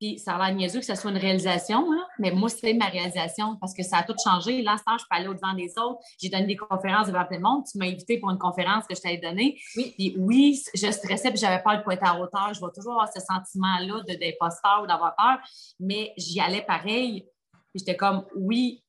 Puis 0.00 0.18
ça 0.18 0.36
a 0.36 0.46
l'air 0.46 0.56
niaiseux 0.56 0.80
que 0.80 0.86
ce 0.86 0.94
soit 0.94 1.10
une 1.10 1.18
réalisation, 1.18 1.86
mais 2.18 2.30
moi, 2.30 2.48
c'est 2.48 2.72
ma 2.72 2.86
réalisation 2.86 3.56
parce 3.60 3.74
que 3.74 3.82
ça 3.82 3.98
a 3.98 4.02
tout 4.02 4.14
changé. 4.24 4.62
Là, 4.62 4.76
je 4.78 4.82
peux 4.94 5.16
aller 5.16 5.28
au-devant 5.28 5.52
des 5.52 5.70
autres. 5.78 6.00
J'ai 6.18 6.30
donné 6.30 6.46
des 6.46 6.56
conférences 6.56 7.08
devant 7.08 7.26
plein 7.26 7.36
de 7.36 7.42
monde. 7.42 7.64
Tu 7.70 7.76
m'as 7.76 7.84
invité 7.84 8.18
pour 8.18 8.30
une 8.30 8.38
conférence 8.38 8.86
que 8.86 8.94
je 8.94 9.00
t'avais 9.02 9.18
donnée. 9.18 9.60
Oui. 9.76 9.92
Puis 9.98 10.14
oui, 10.18 10.62
je 10.74 10.90
stressais 10.90 11.30
puis 11.30 11.38
j'avais 11.38 11.62
peur 11.62 11.76
de 11.76 11.82
pas 11.82 11.92
être 11.92 12.06
à 12.06 12.18
hauteur. 12.18 12.54
Je 12.54 12.60
vais 12.60 12.72
toujours 12.74 12.92
avoir 12.92 13.12
ce 13.12 13.20
sentiment-là 13.20 14.02
d'imposteur 14.08 14.80
ou 14.82 14.86
d'avoir 14.86 15.14
peur, 15.16 15.38
mais 15.78 16.14
j'y 16.16 16.40
allais 16.40 16.62
pareil. 16.62 17.26
J'étais 17.74 17.96
comme, 17.96 18.24
oui, 18.34 18.82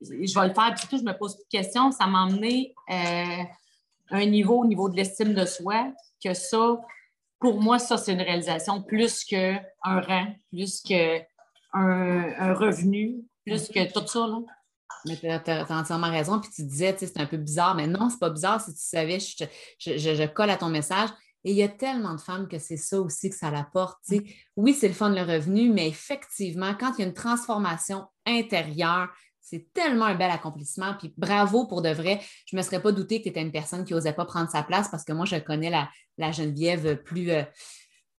je 0.00 0.38
vais 0.38 0.48
le 0.48 0.54
faire. 0.54 0.70
Puis 0.72 0.80
surtout, 0.80 0.98
je 0.98 1.04
me 1.04 1.16
pose 1.16 1.36
plus 1.36 1.44
de 1.44 1.62
questions. 1.62 1.92
Ça 1.92 2.08
m'a 2.08 2.24
emmené 2.24 2.74
euh, 2.90 3.44
un 4.10 4.26
niveau 4.26 4.62
au 4.62 4.66
niveau 4.66 4.88
de 4.88 4.96
l'estime 4.96 5.32
de 5.32 5.44
soi 5.44 5.92
que 6.22 6.34
ça, 6.34 6.76
pour 7.38 7.60
moi, 7.60 7.78
ça, 7.78 7.96
c'est 7.96 8.12
une 8.12 8.22
réalisation 8.22 8.82
plus 8.82 9.24
qu'un 9.24 9.60
rang, 9.84 10.34
plus 10.50 10.80
qu'un 10.80 11.20
un 11.72 12.54
revenu, 12.54 13.16
plus 13.44 13.68
que 13.68 13.92
tout 13.92 14.06
ça. 14.06 14.26
Là. 14.26 14.38
Mais 15.06 15.16
tu 15.16 15.50
as, 15.50 15.70
entièrement 15.70 16.10
raison. 16.10 16.40
Puis 16.40 16.50
tu 16.54 16.62
disais, 16.64 16.94
c'est 16.98 17.20
un 17.20 17.26
peu 17.26 17.36
bizarre, 17.36 17.74
mais 17.74 17.86
non, 17.86 18.10
c'est 18.10 18.18
pas 18.18 18.30
bizarre. 18.30 18.60
Si 18.60 18.72
tu 18.74 18.80
savais, 18.80 19.18
je, 19.20 19.44
je, 19.78 20.26
colle 20.26 20.50
à 20.50 20.56
ton 20.56 20.68
message. 20.68 21.10
Et 21.44 21.52
il 21.52 21.56
y 21.56 21.62
a 21.62 21.68
tellement 21.68 22.14
de 22.14 22.20
femmes 22.20 22.48
que 22.48 22.58
c'est 22.58 22.76
ça 22.76 23.00
aussi 23.00 23.30
que 23.30 23.36
ça 23.36 23.52
l'apporte. 23.52 23.98
Oui, 24.56 24.74
c'est 24.74 24.88
le 24.88 24.94
fun, 24.94 25.10
le 25.10 25.22
revenu, 25.22 25.70
mais 25.70 25.86
effectivement, 25.88 26.74
quand 26.74 26.94
il 26.96 27.02
y 27.02 27.04
a 27.04 27.06
une 27.06 27.14
transformation 27.14 28.06
intérieure, 28.26 29.08
c'est 29.48 29.72
tellement 29.72 30.06
un 30.06 30.16
bel 30.16 30.30
accomplissement. 30.30 30.94
Puis 30.98 31.14
bravo 31.16 31.66
pour 31.66 31.80
de 31.80 31.90
vrai. 31.90 32.20
Je 32.46 32.56
ne 32.56 32.60
me 32.60 32.64
serais 32.64 32.82
pas 32.82 32.90
douté 32.90 33.18
que 33.18 33.24
tu 33.24 33.28
étais 33.28 33.42
une 33.42 33.52
personne 33.52 33.84
qui 33.84 33.94
n'osait 33.94 34.12
pas 34.12 34.24
prendre 34.24 34.50
sa 34.50 34.64
place 34.64 34.88
parce 34.88 35.04
que 35.04 35.12
moi, 35.12 35.24
je 35.24 35.36
connais 35.36 35.70
la, 35.70 36.32
Geneviève 36.32 37.00
plus, 37.04 37.30
euh, 37.30 37.44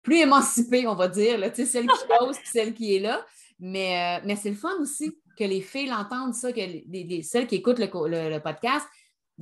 plus 0.04 0.20
émancipée, 0.20 0.88
on 0.88 0.96
va 0.96 1.10
dire, 1.10 1.38
là, 1.38 1.54
celle 1.54 1.86
qui 1.86 2.06
ose 2.22 2.38
puis 2.38 2.48
celle 2.50 2.74
qui 2.74 2.96
est 2.96 3.00
là. 3.00 3.26
Mais, 3.60 4.20
euh, 4.20 4.24
mais 4.26 4.38
c'est 4.38 4.52
le 4.52 4.56
fun 4.56 4.74
aussi 4.80 5.18
que 5.38 5.44
les 5.44 5.60
filles 5.60 5.90
l'entendent, 5.90 6.34
ça, 6.34 6.54
que 6.54 6.62
les, 6.62 7.22
celles 7.24 7.46
qui 7.48 7.56
écoutent 7.56 7.80
le, 7.80 8.40
podcast. 8.40 8.88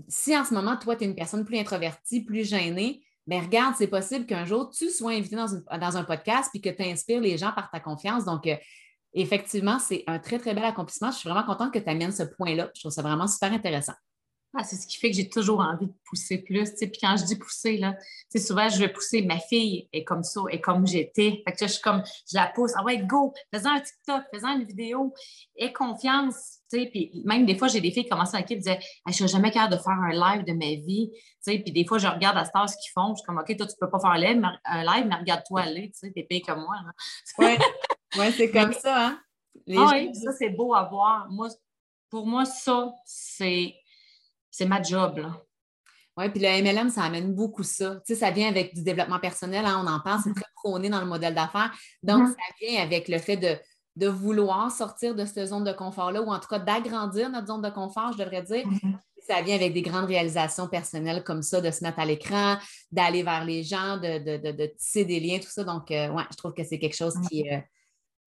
Si 0.08 0.36
en 0.36 0.44
ce 0.44 0.56
moment, 0.56 0.77
toi, 0.77 0.96
tu 0.96 1.04
es 1.04 1.08
une 1.08 1.15
personne 1.15 1.46
plus 1.46 1.60
introvertie, 1.60 2.22
plus 2.22 2.50
gênée, 2.50 3.04
bien, 3.27 3.42
regarde, 3.42 3.75
c'est 3.77 3.88
possible 3.88 4.25
qu'un 4.25 4.46
jour, 4.46 4.72
tu 4.72 4.89
sois 4.89 5.12
invité 5.12 5.36
dans, 5.36 5.48
dans 5.80 5.98
un 5.98 6.04
podcast 6.04 6.50
puis 6.51 6.62
que 6.62 6.70
tu 6.70 6.82
inspires 6.82 7.22
les 7.22 7.38
gens 7.38 7.51
par 7.51 7.70
ta 7.70 7.80
confiance. 7.80 8.25
Donc, 8.25 8.48
euh, 8.48 8.56
effectivement, 9.22 9.79
c'est 9.79 10.03
un 10.07 10.19
très, 10.19 10.39
très 10.39 10.53
bel 10.53 10.63
accomplissement. 10.63 11.12
Je 11.12 11.17
suis 11.17 11.29
vraiment 11.29 11.45
contente 11.45 11.74
que 11.74 11.79
tu 11.79 11.89
amènes 11.89 12.12
ce 12.12 12.24
point-là. 12.24 12.69
Je 12.75 12.81
trouve 12.81 12.91
ça 12.91 13.01
vraiment 13.01 13.27
super 13.27 13.51
intéressant. 13.51 13.93
Ah, 14.57 14.63
c'est 14.63 14.77
ce 14.77 14.88
qui 14.88 14.98
fait 14.98 15.10
que 15.12 15.17
j'ai 15.17 15.27
toujours 15.27 15.60
envie 15.60 15.88
de 15.88 15.93
pousser 16.05 16.38
plus. 16.38 16.72
Puis 16.79 16.89
quand 17.01 17.17
je 17.17 17.25
dis 17.25 17.36
pousser, 17.36 17.75
là, 17.77 17.93
souvent, 18.38 18.69
je 18.69 18.79
vais 18.79 18.88
pousser. 18.88 19.22
Ma 19.22 19.38
fille 19.38 19.89
est 19.91 20.05
comme 20.05 20.24
ça, 20.24 20.41
est 20.50 20.62
comme 20.62 20.88
j'étais. 20.88 21.43
Fait 21.45 21.51
que 21.51 21.67
je 21.67 21.74
suis 21.74 21.81
comme, 21.81 22.01
je 22.31 22.38
la 22.38 22.48
pousse. 22.55 22.72
Ah 22.77 22.84
ouais, 22.86 23.00
go, 23.00 23.34
fais-en 23.53 23.72
un 23.72 23.81
TikTok, 23.81 24.24
fais-en 24.34 24.60
une 24.60 24.65
vidéo. 24.65 25.13
Aie 25.57 25.74
confiance. 25.74 26.60
Puis 26.72 27.22
même 27.25 27.45
des 27.45 27.57
fois, 27.57 27.67
j'ai 27.67 27.81
des 27.81 27.91
filles 27.91 28.03
qui 28.03 28.10
commencent 28.10 28.34
à 28.34 28.43
qui 28.43 28.55
disaient 28.55 28.79
Je 29.10 29.24
ne 29.24 29.27
jamais 29.27 29.51
capable 29.51 29.74
de 29.74 29.79
faire 29.79 29.93
un 29.93 30.12
live 30.12 30.45
de 30.45 30.53
ma 30.53 30.81
vie. 30.81 31.12
Puis 31.45 31.72
des 31.72 31.86
fois, 31.86 31.98
je 31.98 32.07
regarde 32.07 32.38
à 32.38 32.45
Star 32.45 32.69
ce 32.69 32.75
qu'ils 32.77 32.91
font. 32.93 33.13
Je 33.13 33.19
suis 33.19 33.25
comme 33.25 33.38
OK, 33.38 33.57
toi, 33.57 33.67
tu 33.67 33.74
ne 33.74 33.86
peux 33.86 33.89
pas 33.89 34.00
faire 34.00 34.12
un 34.12 34.19
live, 34.84 35.05
mais 35.07 35.15
regarde-toi 35.15 35.62
aller. 35.62 35.91
Tu 36.00 36.13
es 36.15 36.24
payé 36.24 36.41
comme 36.41 36.62
moi. 36.62 36.75
Ouais, 37.39 37.57
c'est 38.36 38.51
comme 38.51 38.74
ça. 38.74 39.07
Hein? 39.07 39.19
ah, 39.77 39.89
oui, 39.93 40.15
ça, 40.15 40.31
c'est 40.31 40.50
beau 40.50 40.74
à 40.74 40.84
voir. 40.84 41.27
Moi, 41.29 41.50
pour 42.10 42.25
moi, 42.25 42.45
ça, 42.45 42.93
c'est 43.05 43.75
ma 44.62 44.81
job. 44.81 45.17
Là. 45.17 45.41
Oui, 46.17 46.29
puis 46.29 46.39
le 46.41 46.62
MLM, 46.62 46.89
ça 46.89 47.03
amène 47.03 47.34
beaucoup 47.34 47.63
ça. 47.63 47.95
Tu 47.95 48.13
sais, 48.13 48.15
ça 48.15 48.31
vient 48.31 48.48
avec 48.48 48.74
du 48.74 48.84
développement 48.84 49.19
personnel, 49.19 49.65
hein, 49.65 49.81
on 49.84 49.88
en 49.88 50.00
parle, 50.00 50.22
c'est 50.24 50.29
mm-hmm. 50.29 50.36
très 50.36 50.51
prôné 50.55 50.89
dans 50.89 51.01
le 51.01 51.07
modèle 51.07 51.36
d'affaires. 51.36 51.74
Donc, 52.03 52.24
mm-hmm. 52.24 52.31
ça 52.31 52.53
vient 52.62 52.81
avec 52.81 53.10
le 53.10 53.17
fait 53.17 53.38
de, 53.38 54.07
vouloir 54.07 54.72
sortir 54.72 55.15
de 55.15 55.25
cette 55.25 55.48
zone 55.48 55.65
de 55.65 55.74
confort-là, 55.74 56.22
ou 56.22 56.29
en 56.29 56.39
tout 56.39 56.48
cas 56.48 56.60
d'agrandir 56.60 57.29
notre 57.29 57.48
zone 57.48 57.62
de 57.62 57.69
confort, 57.69 58.13
je 58.13 58.17
devrais 58.19 58.43
dire. 58.43 58.65
Mm-hmm. 58.65 58.98
Ça 59.27 59.41
vient 59.41 59.55
avec 59.55 59.74
des 59.74 59.81
grandes 59.81 60.05
réalisations 60.05 60.67
personnelles 60.67 61.24
comme 61.24 61.41
ça, 61.41 61.60
de 61.60 61.72
se 61.72 61.84
mettre 61.84 62.00
à 62.00 62.05
l'écran, 62.05 62.57
d'aller 62.91 63.24
vers 63.24 63.43
les 63.43 63.63
gens, 63.63 63.98
de, 63.98 64.65
tisser 64.77 65.03
des 65.03 65.19
liens, 65.19 65.39
tout 65.39 65.50
ça. 65.50 65.63
Donc, 65.63 65.91
euh, 65.91 66.10
ouais, 66.10 66.24
je 66.31 66.38
trouve 66.38 66.53
que 66.53 66.63
c'est 66.63 66.79
quelque 66.79 66.95
chose 66.95 67.15
qui, 67.29 67.50
euh, 67.51 67.57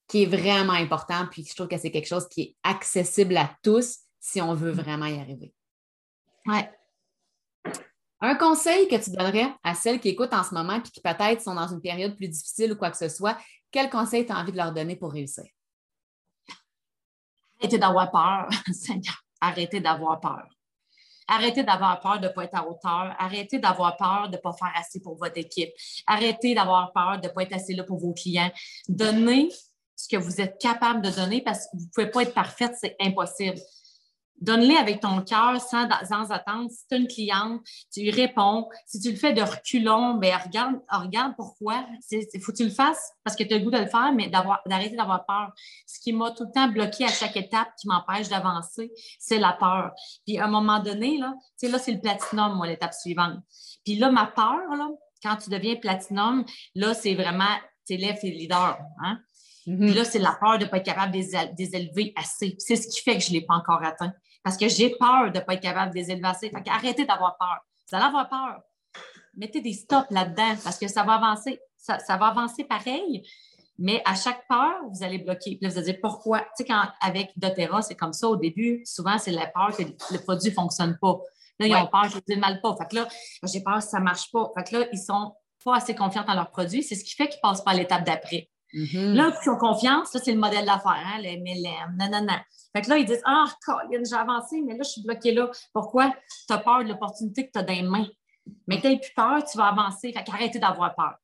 qui 0.09 0.23
est 0.23 0.27
vraiment 0.27 0.73
important, 0.73 1.27
puis 1.31 1.45
je 1.45 1.55
trouve 1.55 1.69
que 1.69 1.77
c'est 1.77 1.91
quelque 1.91 2.09
chose 2.09 2.27
qui 2.29 2.41
est 2.41 2.57
accessible 2.63 3.37
à 3.37 3.55
tous 3.63 3.99
si 4.19 4.41
on 4.41 4.55
veut 4.55 4.71
vraiment 4.71 5.07
y 5.07 5.19
arriver. 5.19 5.55
Ouais. 6.47 6.71
Un 8.21 8.35
conseil 8.35 8.89
que 8.89 8.97
tu 8.97 9.11
donnerais 9.11 9.55
à 9.63 9.75
celles 9.75 10.01
qui 10.01 10.09
écoutent 10.09 10.33
en 10.33 10.43
ce 10.43 10.55
moment 10.55 10.77
et 10.77 10.83
qui 10.83 11.01
peut-être 11.01 11.41
sont 11.41 11.55
dans 11.55 11.69
une 11.69 11.81
période 11.81 12.17
plus 12.17 12.29
difficile 12.29 12.73
ou 12.73 12.77
quoi 12.77 12.91
que 12.91 12.97
ce 12.97 13.09
soit, 13.09 13.39
quel 13.71 13.91
conseil 13.91 14.27
tu 14.27 14.33
as 14.33 14.39
envie 14.39 14.51
de 14.51 14.57
leur 14.57 14.73
donner 14.73 14.97
pour 14.97 15.13
réussir? 15.13 15.45
Arrêtez 17.61 17.79
d'avoir 17.79 18.11
peur, 18.11 18.49
Seigneur. 18.73 19.23
Arrêtez 19.41 19.81
d'avoir 19.81 20.19
peur. 20.21 20.49
Arrêtez 21.29 21.63
d'avoir 21.63 22.01
peur 22.01 22.19
de 22.19 22.29
ne 22.29 22.33
pas 22.33 22.45
être 22.45 22.55
à 22.55 22.67
hauteur. 22.67 23.15
Arrêtez 23.19 23.59
d'avoir 23.59 23.97
peur 23.97 24.29
de 24.29 24.37
ne 24.37 24.41
pas 24.41 24.53
faire 24.53 24.73
assez 24.75 25.01
pour 25.01 25.17
votre 25.17 25.37
équipe. 25.37 25.71
Arrêtez 26.07 26.55
d'avoir 26.55 26.93
peur 26.93 27.21
de 27.21 27.29
ne 27.29 27.33
pas 27.33 27.43
être 27.43 27.53
assez 27.53 27.75
là 27.75 27.85
pour 27.85 27.99
vos 27.99 28.15
clients. 28.15 28.51
Donnez 28.89 29.51
ce 30.09 30.17
que 30.17 30.23
vous 30.23 30.41
êtes 30.41 30.59
capable 30.61 31.03
de 31.03 31.11
donner 31.11 31.43
parce 31.43 31.67
que 31.67 31.77
vous 31.77 31.85
ne 31.85 31.91
pouvez 31.95 32.11
pas 32.11 32.23
être 32.23 32.35
parfaite, 32.35 32.75
c'est 32.81 32.97
impossible. 33.01 33.59
Donne-les 34.41 34.77
avec 34.77 35.01
ton 35.01 35.21
cœur 35.23 35.61
sans, 35.61 35.89
sans, 36.09 36.31
attendre. 36.31 36.71
Si 36.71 36.87
tu 36.87 36.95
as 36.95 36.99
une 36.99 37.09
cliente, 37.09 37.61
tu 37.93 38.03
lui 38.03 38.13
réponds. 38.13 38.69
Si 38.87 39.01
tu 39.01 39.11
le 39.11 39.17
fais 39.17 39.33
de 39.33 39.43
reculons, 39.43 40.15
bien, 40.15 40.39
regarde, 40.39 40.81
regarde 40.89 41.35
pourquoi. 41.37 41.85
Il 42.13 42.41
faut 42.41 42.53
que 42.53 42.59
tu 42.59 42.65
le 42.65 42.71
fasses 42.71 43.13
parce 43.25 43.37
que 43.37 43.43
tu 43.43 43.53
as 43.53 43.59
le 43.59 43.65
goût 43.65 43.73
de 43.73 43.79
le 43.79 43.87
faire, 43.87 44.13
mais 44.13 44.29
d'arrêter 44.29 44.95
d'avoir 44.95 45.27
peur. 45.27 45.53
Ce 45.87 45.99
qui 45.99 46.13
m'a 46.13 46.31
tout 46.31 46.45
le 46.45 46.53
temps 46.53 46.69
bloqué 46.69 47.05
à 47.05 47.09
chaque 47.09 47.37
étape, 47.37 47.69
qui 47.81 47.89
m'empêche 47.89 48.29
d'avancer, 48.29 48.93
c'est 49.19 49.41
la 49.41 49.55
peur. 49.55 49.91
Puis 50.25 50.39
à 50.39 50.45
un 50.45 50.51
moment 50.51 50.79
donné, 50.79 51.19
là, 51.19 51.35
là 51.65 51.79
c'est 51.81 51.93
le 51.93 52.01
platinum, 52.01 52.55
moi, 52.55 52.69
l'étape 52.69 52.95
suivante. 52.95 53.41
Puis 53.85 53.97
là, 53.97 54.13
ma 54.13 54.27
peur, 54.27 54.77
là, 54.77 54.89
quand 55.21 55.37
tu 55.37 55.51
deviens 55.51 55.75
platinum, 55.75 56.45
là, 56.77 56.95
c'est 56.95 57.15
vraiment, 57.15 57.57
tu 57.85 57.95
élèves 57.95 58.21
tes 58.21 58.31
leaders. 58.31 58.79
Hein? 59.03 59.19
Puis 59.77 59.93
là, 59.93 60.05
c'est 60.05 60.19
la 60.19 60.33
peur 60.41 60.59
de 60.59 60.65
ne 60.65 60.71
pas 60.71 60.79
être 60.79 60.87
capable 60.87 61.13
de 61.13 61.19
les 61.19 61.77
élever 61.77 62.13
assez. 62.17 62.57
C'est 62.59 62.77
ce 62.77 62.89
qui 62.89 63.03
fait 63.03 63.19
que 63.19 63.23
je 63.23 63.29
ne 63.29 63.35
l'ai 63.35 63.43
pas 63.43 63.55
encore 63.55 63.83
atteint 63.83 64.13
parce 64.43 64.57
que 64.57 64.69
j'ai 64.69 64.97
peur 64.97 65.31
de 65.31 65.39
ne 65.39 65.45
pas 65.45 65.55
être 65.55 65.63
capable 65.63 65.93
de 65.93 65.99
les 65.99 66.11
élever 66.11 66.29
assez. 66.29 66.51
Fait 66.51 66.67
arrêtez 66.69 67.05
d'avoir 67.05 67.37
peur. 67.37 67.59
Vous 67.91 67.97
allez 67.97 68.07
avoir 68.07 68.29
peur. 68.29 68.63
Mettez 69.37 69.61
des 69.61 69.75
stops 69.75 70.11
là-dedans 70.11 70.57
parce 70.65 70.79
que 70.79 70.89
ça 70.89 71.03
va 71.03 71.15
avancer. 71.15 71.61
Ça, 71.77 72.17
va 72.17 72.27
avancer 72.27 72.65
pareil, 72.65 73.23
mais 73.79 74.03
à 74.05 74.15
chaque 74.15 74.47
peur, 74.49 74.75
vous 74.91 75.05
allez 75.05 75.19
bloquer. 75.19 75.57
Puis 75.57 75.61
là, 75.63 75.69
vous 75.69 75.79
allez 75.79 75.93
dire 75.93 76.01
pourquoi? 76.03 76.41
Tu 76.41 76.47
sais, 76.57 76.65
quand 76.65 76.83
avec 77.01 77.33
doTERRA, 77.37 77.83
c'est 77.83 77.95
comme 77.95 78.13
ça 78.13 78.29
au 78.29 78.37
début, 78.37 78.83
souvent, 78.85 79.17
c'est 79.17 79.31
la 79.31 79.47
peur 79.47 79.77
que 79.77 79.83
le 79.83 80.19
produit 80.19 80.51
ne 80.51 80.55
fonctionne 80.55 80.99
pas. 81.01 81.19
Là, 81.61 81.67
ils 81.67 81.75
ont 81.77 81.87
peur 81.87 82.03
que 82.03 82.21
je 82.29 82.35
ne 82.35 82.41
mal 82.41 82.61
pas. 82.61 82.77
Fait 82.77 82.89
que 82.89 82.97
là, 82.97 83.09
j'ai 83.45 83.63
peur 83.63 83.79
que 83.79 83.85
ça 83.85 83.99
ne 83.99 84.05
marche 84.05 84.31
pas. 84.33 84.51
Fait 84.57 84.65
que 84.65 84.77
là, 84.77 84.87
ils 84.93 84.99
sont 84.99 85.35
pas 85.65 85.77
assez 85.77 85.95
confiants 85.95 86.25
dans 86.25 86.35
leur 86.35 86.51
produit. 86.51 86.83
C'est 86.83 86.95
ce 86.95 87.05
qui 87.05 87.15
fait 87.15 87.29
qu'ils 87.29 87.41
ne 87.43 87.49
passent 87.49 87.63
pas 87.63 87.73
à 87.73 87.75
l'étape 87.75 88.05
d'après. 88.05 88.49
Mm-hmm. 88.75 89.15
Là, 89.15 89.33
ils 89.45 89.51
ont 89.51 89.57
confiance, 89.57 90.13
là, 90.13 90.21
c'est 90.23 90.33
le 90.33 90.39
modèle 90.39 90.67
d'affaires, 90.67 91.03
hein, 91.05 91.21
le 91.23 91.39
MLM, 91.41 91.97
non, 91.99 92.11
non, 92.11 92.27
non. 92.27 92.39
Fait 92.75 92.83
que 92.83 92.91
là, 92.91 92.99
ils 92.99 93.07
disent 93.07 93.23
Ah, 93.25 93.47
Colin, 93.65 94.03
j'ai 94.05 94.17
avancé, 94.17 94.61
mais 94.61 94.77
là, 94.77 94.83
je 94.85 94.91
suis 94.91 95.03
bloqué 95.03 95.33
là. 95.33 95.51
Pourquoi? 95.73 96.13
Tu 96.47 96.53
as 96.53 96.59
peur 96.59 96.85
de 96.85 96.91
l'opportunité 96.91 97.47
que 97.47 97.53
tu 97.53 97.59
as 97.59 97.63
dans 97.63 97.73
les 97.73 97.83
mains. 97.83 98.07
Mais 98.67 98.81
tu 98.81 98.89
n'as 98.89 98.97
plus 98.97 99.13
peur, 99.15 99.45
tu 99.45 99.57
vas 99.57 99.69
avancer. 99.69 100.13
Fait 100.13 100.25
qu'arrêtez 100.25 100.59
d'avoir 100.59 100.95
peur. 100.95 101.15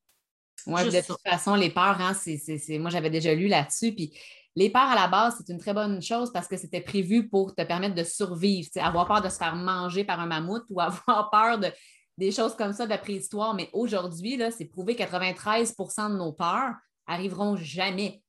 Ouais, 0.66 0.84
de 0.84 1.06
toute 1.06 1.20
façon, 1.22 1.54
les 1.54 1.70
peurs, 1.70 2.00
hein, 2.00 2.14
c'est, 2.14 2.78
moi 2.78 2.90
j'avais 2.90 3.10
déjà 3.10 3.34
lu 3.34 3.48
là-dessus. 3.48 3.92
Puis 3.92 4.18
les 4.56 4.70
peurs 4.70 4.90
à 4.90 4.94
la 4.94 5.08
base, 5.08 5.34
c'est 5.38 5.52
une 5.52 5.58
très 5.58 5.74
bonne 5.74 6.00
chose 6.00 6.32
parce 6.32 6.48
que 6.48 6.56
c'était 6.56 6.80
prévu 6.80 7.28
pour 7.28 7.54
te 7.54 7.62
permettre 7.62 7.94
de 7.94 8.04
survivre. 8.04 8.68
Avoir 8.76 9.06
peur 9.06 9.20
de 9.20 9.28
se 9.28 9.36
faire 9.36 9.56
manger 9.56 10.04
par 10.04 10.20
un 10.20 10.26
mammouth 10.26 10.64
ou 10.70 10.80
avoir 10.80 11.30
peur 11.30 11.58
de 11.58 11.68
des 12.16 12.30
choses 12.30 12.54
comme 12.54 12.72
ça 12.72 12.84
de 12.84 12.90
la 12.90 12.98
préhistoire. 12.98 13.54
Mais 13.54 13.68
aujourd'hui, 13.72 14.40
c'est 14.56 14.66
prouvé 14.66 14.94
que 14.96 15.02
93% 15.02 16.12
de 16.12 16.16
nos 16.16 16.32
peurs 16.32 16.74
arriveront 17.06 17.56
jamais. 17.56 18.22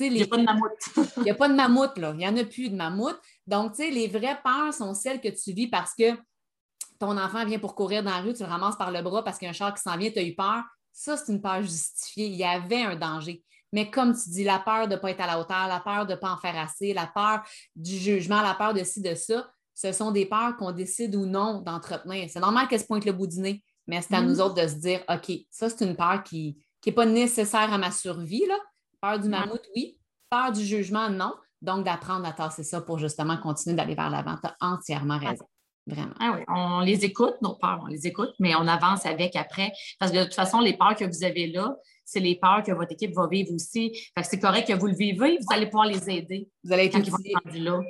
Il 0.00 0.12
n'y 0.12 0.22
a 0.22 0.26
pas 0.26 0.38
de 0.38 0.42
mammouth. 0.42 0.70
Il 1.18 1.22
n'y 1.22 1.30
a 1.30 1.34
pas 1.34 1.48
de 1.48 1.54
mammouth, 1.54 1.96
là. 1.98 2.10
Il 2.12 2.18
n'y 2.18 2.26
en 2.26 2.36
a 2.36 2.44
plus 2.44 2.68
de 2.68 2.74
mammouth. 2.74 3.18
Donc, 3.46 3.72
tu 3.72 3.84
sais, 3.84 3.90
les 3.90 4.08
vraies 4.08 4.38
peurs 4.42 4.74
sont 4.74 4.92
celles 4.94 5.20
que 5.20 5.28
tu 5.28 5.52
vis 5.52 5.68
parce 5.68 5.94
que 5.94 6.16
ton 6.98 7.16
enfant 7.16 7.44
vient 7.44 7.60
pour 7.60 7.74
courir 7.74 8.02
dans 8.02 8.10
la 8.10 8.20
rue, 8.20 8.34
tu 8.34 8.42
le 8.42 8.48
ramasses 8.48 8.76
par 8.76 8.90
le 8.90 9.02
bras 9.02 9.22
parce 9.22 9.38
qu'il 9.38 9.46
y 9.46 9.48
a 9.48 9.50
un 9.50 9.54
char 9.54 9.72
qui 9.72 9.82
s'en 9.82 9.96
vient, 9.96 10.10
tu 10.10 10.18
as 10.18 10.24
eu 10.24 10.34
peur. 10.34 10.64
Ça, 10.92 11.16
c'est 11.16 11.32
une 11.32 11.40
peur 11.40 11.62
justifiée. 11.62 12.26
Il 12.26 12.34
y 12.34 12.44
avait 12.44 12.82
un 12.82 12.96
danger. 12.96 13.44
Mais 13.72 13.90
comme 13.90 14.14
tu 14.14 14.30
dis, 14.30 14.44
la 14.44 14.58
peur 14.58 14.88
de 14.88 14.94
ne 14.94 14.98
pas 14.98 15.10
être 15.10 15.20
à 15.20 15.26
la 15.26 15.38
hauteur, 15.38 15.68
la 15.68 15.80
peur 15.80 16.06
de 16.06 16.12
ne 16.12 16.18
pas 16.18 16.32
en 16.32 16.38
faire 16.38 16.58
assez, 16.58 16.92
la 16.92 17.06
peur 17.06 17.42
du 17.76 17.96
jugement, 17.96 18.42
la 18.42 18.54
peur 18.54 18.74
de 18.74 18.82
ci, 18.82 19.00
de 19.00 19.14
ça, 19.14 19.48
ce 19.74 19.92
sont 19.92 20.10
des 20.10 20.26
peurs 20.26 20.56
qu'on 20.56 20.72
décide 20.72 21.14
ou 21.14 21.26
non 21.26 21.60
d'entretenir. 21.60 22.28
C'est 22.30 22.40
normal 22.40 22.66
qu'elle 22.66 22.80
se 22.80 22.86
pointe 22.86 23.04
le 23.04 23.12
bout 23.12 23.28
du 23.28 23.38
nez, 23.38 23.62
mais 23.86 24.02
c'est 24.02 24.14
à 24.14 24.22
nous 24.22 24.36
mm-hmm. 24.36 24.40
autres 24.40 24.54
de 24.54 24.66
se 24.66 24.74
dire 24.74 25.04
OK, 25.08 25.30
ça, 25.50 25.68
c'est 25.68 25.84
une 25.84 25.94
peur 25.94 26.24
qui 26.24 26.56
n'est 26.86 26.92
pas 26.92 27.06
nécessaire 27.06 27.72
à 27.72 27.78
ma 27.78 27.90
survie. 27.90 28.46
Là. 28.46 28.56
Peur 29.00 29.18
du 29.18 29.28
mammouth, 29.28 29.64
oui. 29.74 29.98
Peur 30.30 30.52
du 30.52 30.64
jugement, 30.64 31.10
non. 31.10 31.34
Donc, 31.62 31.84
d'apprendre 31.84 32.26
à 32.26 32.32
tasser 32.32 32.62
ça 32.62 32.80
pour 32.80 32.98
justement 32.98 33.36
continuer 33.36 33.76
d'aller 33.76 33.94
vers 33.94 34.10
l'avant. 34.10 34.36
Tu 34.36 34.46
as 34.46 34.56
entièrement 34.60 35.18
raison. 35.18 35.46
Vraiment. 35.86 36.14
Ah 36.20 36.34
oui, 36.36 36.44
on 36.48 36.80
les 36.80 37.06
écoute, 37.06 37.36
nos 37.40 37.54
peurs, 37.54 37.80
on 37.82 37.86
les 37.86 38.06
écoute, 38.06 38.34
mais 38.38 38.54
on 38.54 38.68
avance 38.68 39.06
avec 39.06 39.34
après. 39.36 39.72
Parce 39.98 40.12
que 40.12 40.18
de 40.18 40.24
toute 40.24 40.34
façon, 40.34 40.60
les 40.60 40.76
peurs 40.76 40.94
que 40.94 41.06
vous 41.06 41.24
avez 41.24 41.46
là, 41.46 41.74
c'est 42.04 42.20
les 42.20 42.36
peurs 42.36 42.62
que 42.62 42.72
votre 42.72 42.92
équipe 42.92 43.14
va 43.14 43.26
vivre 43.26 43.54
aussi. 43.54 43.92
Fait 44.14 44.22
que 44.22 44.26
c'est 44.28 44.38
correct 44.38 44.68
que 44.68 44.74
vous 44.74 44.86
le 44.86 44.94
vivez, 44.94 45.38
vous 45.38 45.54
allez 45.54 45.66
pouvoir 45.66 45.86
les 45.86 46.10
aider. 46.10 46.48
Vous 46.62 46.72
allez 46.72 46.86
être 46.86 46.98
là. 47.54 47.80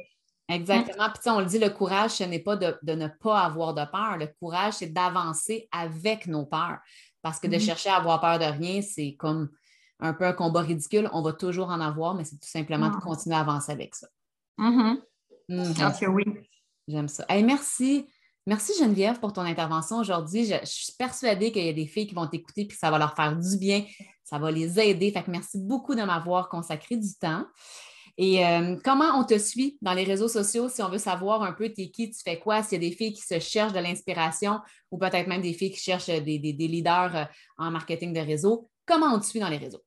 Exactement. 0.48 1.08
Puis 1.10 1.30
on 1.30 1.40
le 1.40 1.46
dit, 1.46 1.58
le 1.58 1.70
courage, 1.70 2.12
ce 2.12 2.24
n'est 2.24 2.38
pas 2.38 2.56
de, 2.56 2.74
ne 2.82 3.08
pas 3.20 3.40
avoir 3.40 3.74
de 3.74 3.84
peur. 3.84 4.16
Le 4.16 4.28
courage, 4.40 4.74
c'est 4.74 4.92
d'avancer 4.92 5.68
avec 5.72 6.26
nos 6.26 6.46
peurs. 6.46 6.78
Parce 7.22 7.40
que 7.40 7.46
de 7.46 7.56
mm-hmm. 7.56 7.60
chercher 7.60 7.88
à 7.90 7.96
avoir 7.96 8.20
peur 8.20 8.38
de 8.38 8.44
rien, 8.44 8.80
c'est 8.82 9.16
comme 9.18 9.50
un 10.00 10.12
peu 10.12 10.26
un 10.26 10.32
combat 10.32 10.60
ridicule. 10.60 11.08
On 11.12 11.22
va 11.22 11.32
toujours 11.32 11.68
en 11.68 11.80
avoir, 11.80 12.14
mais 12.14 12.24
c'est 12.24 12.38
tout 12.38 12.48
simplement 12.48 12.88
de 12.88 12.96
ah. 12.96 13.00
continuer 13.02 13.36
à 13.36 13.40
avancer 13.40 13.72
avec 13.72 13.94
ça. 13.94 14.08
Mm-hmm. 14.58 14.96
Mm-hmm. 15.50 16.06
oui. 16.08 16.24
J'aime 16.86 17.08
ça. 17.08 17.26
merci. 17.28 18.06
Merci 18.46 18.72
Geneviève 18.80 19.20
pour 19.20 19.34
ton 19.34 19.42
intervention 19.42 19.98
aujourd'hui. 19.98 20.46
Je, 20.46 20.56
suis 20.64 20.94
persuadée 20.98 21.52
qu'il 21.52 21.66
y 21.66 21.68
a 21.68 21.72
des 21.74 21.86
filles 21.86 22.06
qui 22.06 22.14
vont 22.14 22.26
t'écouter 22.26 22.62
et 22.62 22.66
que 22.66 22.74
ça 22.74 22.90
va 22.90 22.96
leur 22.96 23.14
faire 23.14 23.36
du 23.36 23.58
bien. 23.58 23.84
Ça 24.24 24.38
va 24.38 24.50
les 24.50 24.80
aider. 24.80 25.12
Fait 25.12 25.22
que 25.22 25.30
merci 25.30 25.58
beaucoup 25.58 25.94
de 25.94 26.02
m'avoir 26.02 26.48
consacré 26.48 26.96
du 26.96 27.14
temps. 27.20 27.44
Et 28.20 28.44
euh, 28.44 28.76
comment 28.84 29.16
on 29.16 29.24
te 29.24 29.38
suit 29.38 29.78
dans 29.80 29.94
les 29.94 30.02
réseaux 30.02 30.26
sociaux 30.26 30.68
si 30.68 30.82
on 30.82 30.90
veut 30.90 30.98
savoir 30.98 31.44
un 31.44 31.52
peu 31.52 31.72
t'es 31.72 31.88
qui, 31.88 32.10
tu 32.10 32.20
fais 32.22 32.40
quoi, 32.40 32.64
s'il 32.64 32.82
y 32.82 32.86
a 32.86 32.90
des 32.90 32.94
filles 32.94 33.12
qui 33.12 33.22
se 33.22 33.38
cherchent 33.38 33.72
de 33.72 33.78
l'inspiration 33.78 34.58
ou 34.90 34.98
peut-être 34.98 35.28
même 35.28 35.40
des 35.40 35.52
filles 35.52 35.70
qui 35.70 35.78
cherchent 35.78 36.06
des, 36.06 36.38
des 36.40 36.52
leaders 36.52 37.16
euh, 37.16 37.24
en 37.58 37.70
marketing 37.70 38.12
de 38.12 38.20
réseau, 38.20 38.68
comment 38.84 39.14
on 39.14 39.20
te 39.20 39.24
suit 39.24 39.38
dans 39.38 39.48
les 39.48 39.56
réseaux? 39.56 39.84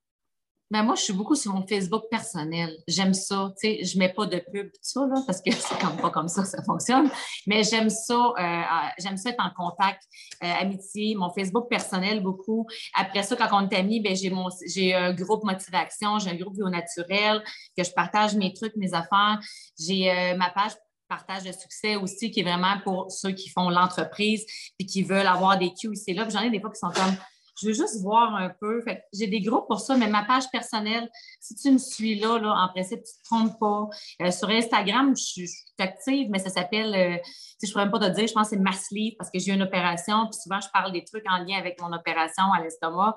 Ben 0.71 0.83
moi, 0.83 0.95
je 0.95 1.01
suis 1.01 1.13
beaucoup 1.13 1.35
sur 1.35 1.53
mon 1.53 1.67
Facebook 1.67 2.03
personnel. 2.09 2.73
J'aime 2.87 3.13
ça. 3.13 3.53
Tu 3.61 3.67
sais, 3.67 3.83
je 3.83 3.99
mets 3.99 4.13
pas 4.13 4.25
de 4.25 4.37
pub, 4.37 4.71
tout 4.71 4.79
ça, 4.81 5.01
là, 5.01 5.21
parce 5.27 5.41
que 5.41 5.51
c'est 5.55 5.77
comme 5.77 5.97
pas 5.97 6.09
comme 6.09 6.29
ça 6.29 6.43
que 6.43 6.47
ça 6.47 6.63
fonctionne. 6.63 7.11
Mais 7.45 7.63
j'aime 7.63 7.89
ça. 7.89 8.33
Euh, 8.39 8.61
j'aime 8.97 9.17
ça 9.17 9.31
être 9.31 9.43
en 9.43 9.51
contact, 9.53 10.01
euh, 10.41 10.47
amitié, 10.61 11.13
mon 11.15 11.29
Facebook 11.29 11.67
personnel 11.69 12.23
beaucoup. 12.23 12.65
Après 12.97 13.23
ça, 13.23 13.35
quand 13.35 13.49
on 13.51 13.67
est 13.67 13.75
amis, 13.75 13.99
ben, 13.99 14.15
j'ai 14.15 14.29
mon 14.29 14.47
j'ai 14.65 14.93
un 14.95 15.13
groupe 15.13 15.43
motivation, 15.43 16.19
j'ai 16.19 16.29
un 16.29 16.35
groupe 16.35 16.55
bio 16.55 16.69
naturel, 16.69 17.43
que 17.77 17.83
je 17.83 17.91
partage 17.91 18.35
mes 18.35 18.53
trucs, 18.53 18.75
mes 18.77 18.93
affaires. 18.93 19.39
J'ai 19.77 20.09
euh, 20.09 20.37
ma 20.37 20.51
page 20.51 20.71
partage 21.09 21.43
de 21.43 21.51
succès 21.51 21.97
aussi, 21.97 22.31
qui 22.31 22.39
est 22.39 22.43
vraiment 22.43 22.79
pour 22.85 23.11
ceux 23.11 23.31
qui 23.31 23.49
font 23.49 23.69
l'entreprise 23.69 24.45
et 24.79 24.85
qui 24.85 25.03
veulent 25.03 25.27
avoir 25.27 25.57
des 25.57 25.73
ici 25.91 26.13
là. 26.13 26.29
J'en 26.29 26.41
ai 26.41 26.49
des 26.49 26.61
fois 26.61 26.71
qui 26.71 26.79
sont 26.79 26.91
comme 26.91 27.13
je 27.61 27.67
veux 27.67 27.73
juste 27.73 28.01
voir 28.01 28.35
un 28.35 28.49
peu. 28.49 28.83
J'ai 29.13 29.27
des 29.27 29.41
groupes 29.41 29.67
pour 29.67 29.79
ça, 29.79 29.95
mais 29.95 30.07
ma 30.07 30.23
page 30.23 30.49
personnelle, 30.51 31.09
si 31.39 31.55
tu 31.55 31.71
me 31.71 31.77
suis 31.77 32.19
là, 32.19 32.39
là 32.39 32.53
en 32.53 32.69
principe, 32.69 33.01
tu 33.03 33.11
ne 33.11 33.43
te 33.43 33.49
trompes 33.49 33.59
pas. 33.59 33.89
Euh, 34.23 34.31
sur 34.31 34.49
Instagram, 34.49 35.15
je 35.15 35.23
suis, 35.23 35.49
active, 35.79 36.27
mais 36.29 36.37
ça 36.37 36.49
s'appelle, 36.49 36.93
euh, 36.93 37.17
je 37.61 37.67
ne 37.67 37.71
pourrais 37.71 37.85
même 37.85 37.91
pas 37.91 38.07
te 38.07 38.13
dire, 38.13 38.27
je 38.27 38.33
pense 38.33 38.49
que 38.49 38.55
c'est 38.55 38.61
Mass 38.61 38.87
parce 39.17 39.31
que 39.31 39.39
j'ai 39.39 39.51
une 39.51 39.63
opération, 39.63 40.27
puis 40.29 40.39
souvent, 40.39 40.61
je 40.61 40.67
parle 40.71 40.91
des 40.91 41.03
trucs 41.03 41.27
en 41.27 41.39
lien 41.39 41.57
avec 41.57 41.81
mon 41.81 41.91
opération 41.91 42.43
à 42.53 42.61
l'estomac. 42.61 43.15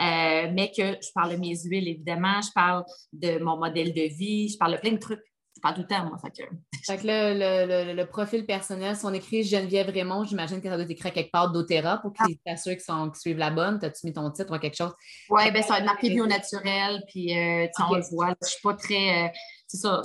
Euh, 0.00 0.50
mais 0.52 0.72
que 0.76 0.98
je 1.00 1.08
parle 1.14 1.32
de 1.32 1.36
mes 1.36 1.56
huiles, 1.56 1.86
évidemment, 1.86 2.42
je 2.42 2.50
parle 2.52 2.84
de 3.12 3.38
mon 3.38 3.56
modèle 3.56 3.94
de 3.94 4.02
vie, 4.14 4.48
je 4.48 4.58
parle 4.58 4.72
de 4.72 4.78
plein 4.78 4.92
de 4.92 4.98
trucs 4.98 5.22
pas 5.64 5.72
tout 5.72 5.80
le 5.80 5.86
temps, 5.86 6.04
moi. 6.04 6.18
Fait 6.18 6.30
que... 6.30 6.42
le, 7.06 7.94
le, 7.94 8.06
profil 8.06 8.44
personnel, 8.44 8.94
si 8.94 9.04
on 9.06 9.12
écrit 9.14 9.42
Geneviève 9.42 9.88
Raymond, 9.88 10.24
j'imagine 10.24 10.60
que 10.60 10.68
ça 10.68 10.76
doit 10.76 10.84
être 10.84 10.90
écrit 10.90 11.10
quelque 11.10 11.30
part 11.30 11.50
d'Otera 11.50 11.98
pour 11.98 12.12
qu'ils 12.12 12.36
s'assurent 12.46 12.76
qu'ils 12.76 13.20
suivent 13.20 13.38
la 13.38 13.50
bonne. 13.50 13.78
As-tu 13.82 14.06
mis 14.06 14.12
ton 14.12 14.30
titre 14.30 14.54
ou 14.54 14.58
quelque 14.58 14.76
chose? 14.76 14.92
Oui, 15.30 15.50
bien, 15.50 15.62
ça 15.62 15.74
va 15.74 15.78
être 15.78 15.86
marqué 15.86 16.10
bio 16.10 16.26
naturel, 16.26 17.02
puis 17.08 17.36
euh, 17.36 17.66
on 17.88 17.94
le 17.94 18.02
voit. 18.10 18.34
Je 18.42 18.48
suis 18.48 18.60
pas 18.62 18.74
très. 18.74 19.24
Euh, 19.24 19.28
c'est 19.66 19.78
ça. 19.78 20.02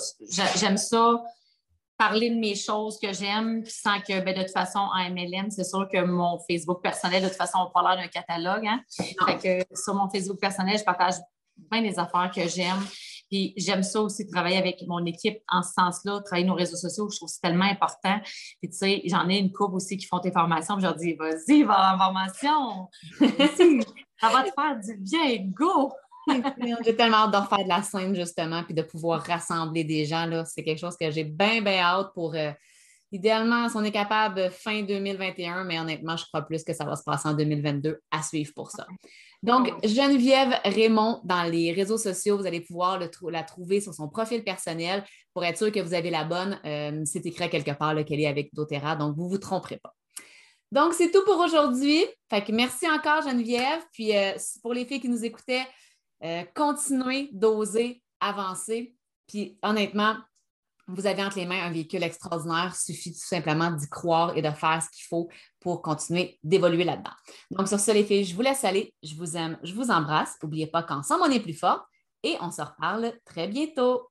J'aime 0.55 0.77
ça 0.77 1.21
parler 1.97 2.29
de 2.29 2.35
mes 2.35 2.55
choses 2.55 2.97
que 2.97 3.11
j'aime, 3.11 3.61
sans 3.65 3.99
que, 3.99 4.21
ben, 4.21 4.33
de 4.33 4.43
toute 4.43 4.53
façon, 4.53 4.79
en 4.79 5.09
MLM, 5.09 5.51
c'est 5.51 5.65
sûr 5.65 5.85
que 5.91 6.01
mon 6.01 6.39
Facebook 6.49 6.81
personnel, 6.81 7.21
de 7.21 7.27
toute 7.27 7.35
façon, 7.35 7.57
on 7.59 7.71
parle 7.71 7.97
d'un 7.97 8.07
catalogue. 8.07 8.65
Hein? 8.65 8.81
Fait 8.87 9.65
que 9.67 9.75
sur 9.75 9.93
mon 9.93 10.09
Facebook 10.09 10.39
personnel, 10.39 10.77
je 10.79 10.85
partage 10.85 11.15
bien 11.69 11.81
des 11.81 11.99
affaires 11.99 12.31
que 12.33 12.47
j'aime. 12.47 12.79
Puis 13.29 13.53
j'aime 13.57 13.83
ça 13.83 14.01
aussi, 14.01 14.27
travailler 14.27 14.57
avec 14.57 14.83
mon 14.87 15.05
équipe 15.05 15.39
en 15.47 15.61
ce 15.61 15.73
sens-là, 15.73 16.21
travailler 16.21 16.47
nos 16.47 16.55
réseaux 16.55 16.77
sociaux, 16.77 17.09
je 17.09 17.17
trouve 17.17 17.29
c'est 17.29 17.41
tellement 17.41 17.65
important. 17.65 18.19
Puis 18.61 18.69
tu 18.69 18.77
sais, 18.77 19.01
j'en 19.05 19.29
ai 19.29 19.37
une 19.37 19.51
couple 19.51 19.75
aussi 19.75 19.97
qui 19.97 20.05
font 20.05 20.19
tes 20.19 20.31
formations, 20.31 20.75
puis 20.75 20.83
je 20.83 20.87
leur 20.87 20.95
dis, 20.95 21.13
vas-y, 21.13 21.63
va 21.63 21.93
en 21.93 21.97
formation, 21.97 22.87
ça 24.19 24.29
va 24.29 24.43
te 24.43 24.51
faire 24.53 24.79
du 24.79 24.97
bien, 24.97 25.45
go! 25.53 25.91
j'ai 26.85 26.95
tellement 26.95 27.17
hâte 27.17 27.31
de 27.31 27.37
refaire 27.37 27.63
de 27.63 27.69
la 27.69 27.81
scène, 27.81 28.15
justement, 28.15 28.63
puis 28.63 28.73
de 28.73 28.81
pouvoir 28.81 29.21
rassembler 29.23 29.83
des 29.83 30.05
gens. 30.05 30.25
Là. 30.25 30.45
C'est 30.45 30.63
quelque 30.63 30.79
chose 30.79 30.97
que 30.99 31.09
j'ai 31.11 31.23
bien, 31.23 31.61
bien 31.61 31.79
hâte 31.79 32.13
pour. 32.13 32.35
Euh, 32.35 32.51
idéalement, 33.11 33.67
si 33.69 33.75
on 33.75 33.83
est 33.83 33.91
capable 33.91 34.51
fin 34.51 34.83
2021, 34.83 35.63
mais 35.63 35.79
honnêtement, 35.79 36.15
je 36.15 36.25
crois 36.25 36.43
plus 36.43 36.63
que 36.63 36.73
ça 36.73 36.85
va 36.85 36.95
se 36.95 37.03
passer 37.03 37.27
en 37.27 37.33
2022 37.33 37.99
à 38.11 38.21
suivre 38.21 38.51
pour 38.55 38.69
ça. 38.69 38.85
Donc, 39.41 39.71
Geneviève 39.85 40.59
Raymond, 40.65 41.21
dans 41.23 41.43
les 41.43 41.71
réseaux 41.71 41.97
sociaux, 41.97 42.37
vous 42.37 42.45
allez 42.45 42.59
pouvoir 42.59 42.99
la 42.99 43.43
trouver 43.43 43.79
sur 43.79 43.93
son 43.93 44.09
profil 44.09 44.43
personnel 44.43 45.05
pour 45.33 45.45
être 45.45 45.57
sûr 45.57 45.71
que 45.71 45.79
vous 45.79 45.93
avez 45.93 46.09
la 46.09 46.25
bonne. 46.25 46.59
Euh, 46.65 47.01
c'est 47.05 47.25
écrit 47.25 47.49
quelque 47.49 47.71
part 47.71 47.95
qu'elle 48.03 48.19
est 48.19 48.27
avec 48.27 48.53
doTERRA, 48.53 48.97
donc 48.97 49.15
vous 49.15 49.25
ne 49.25 49.29
vous 49.29 49.37
tromperez 49.37 49.77
pas. 49.77 49.95
Donc, 50.71 50.93
c'est 50.93 51.09
tout 51.09 51.23
pour 51.25 51.39
aujourd'hui. 51.39 52.05
Fait 52.29 52.43
que 52.43 52.51
merci 52.51 52.85
encore, 52.89 53.23
Geneviève. 53.23 53.81
Puis, 53.93 54.15
euh, 54.15 54.33
pour 54.61 54.73
les 54.73 54.85
filles 54.85 54.99
qui 54.99 55.09
nous 55.09 55.23
écoutaient, 55.23 55.65
euh, 56.23 56.43
continuez 56.53 57.29
d'oser 57.31 58.03
avancer. 58.19 58.93
Puis, 59.25 59.57
honnêtement, 59.63 60.17
vous 60.95 61.05
avez 61.05 61.23
entre 61.23 61.37
les 61.37 61.45
mains 61.45 61.63
un 61.63 61.71
véhicule 61.71 62.03
extraordinaire, 62.03 62.75
suffit 62.75 63.11
tout 63.11 63.19
simplement 63.19 63.71
d'y 63.71 63.87
croire 63.87 64.35
et 64.35 64.41
de 64.41 64.49
faire 64.51 64.81
ce 64.81 64.89
qu'il 64.89 65.05
faut 65.07 65.29
pour 65.59 65.81
continuer 65.81 66.39
d'évoluer 66.43 66.83
là-dedans. 66.83 67.11
Donc, 67.51 67.67
sur 67.67 67.79
ce, 67.79 67.91
les 67.91 68.03
filles, 68.03 68.25
je 68.25 68.35
vous 68.35 68.41
laisse 68.41 68.63
aller. 68.63 68.93
Je 69.03 69.15
vous 69.15 69.37
aime, 69.37 69.57
je 69.63 69.73
vous 69.73 69.91
embrasse. 69.91 70.35
N'oubliez 70.41 70.67
pas 70.67 70.83
qu'ensemble, 70.83 71.23
on 71.25 71.31
est 71.31 71.39
plus 71.39 71.53
fort 71.53 71.85
et 72.23 72.35
on 72.41 72.51
se 72.51 72.61
reparle 72.61 73.13
très 73.25 73.47
bientôt. 73.47 74.09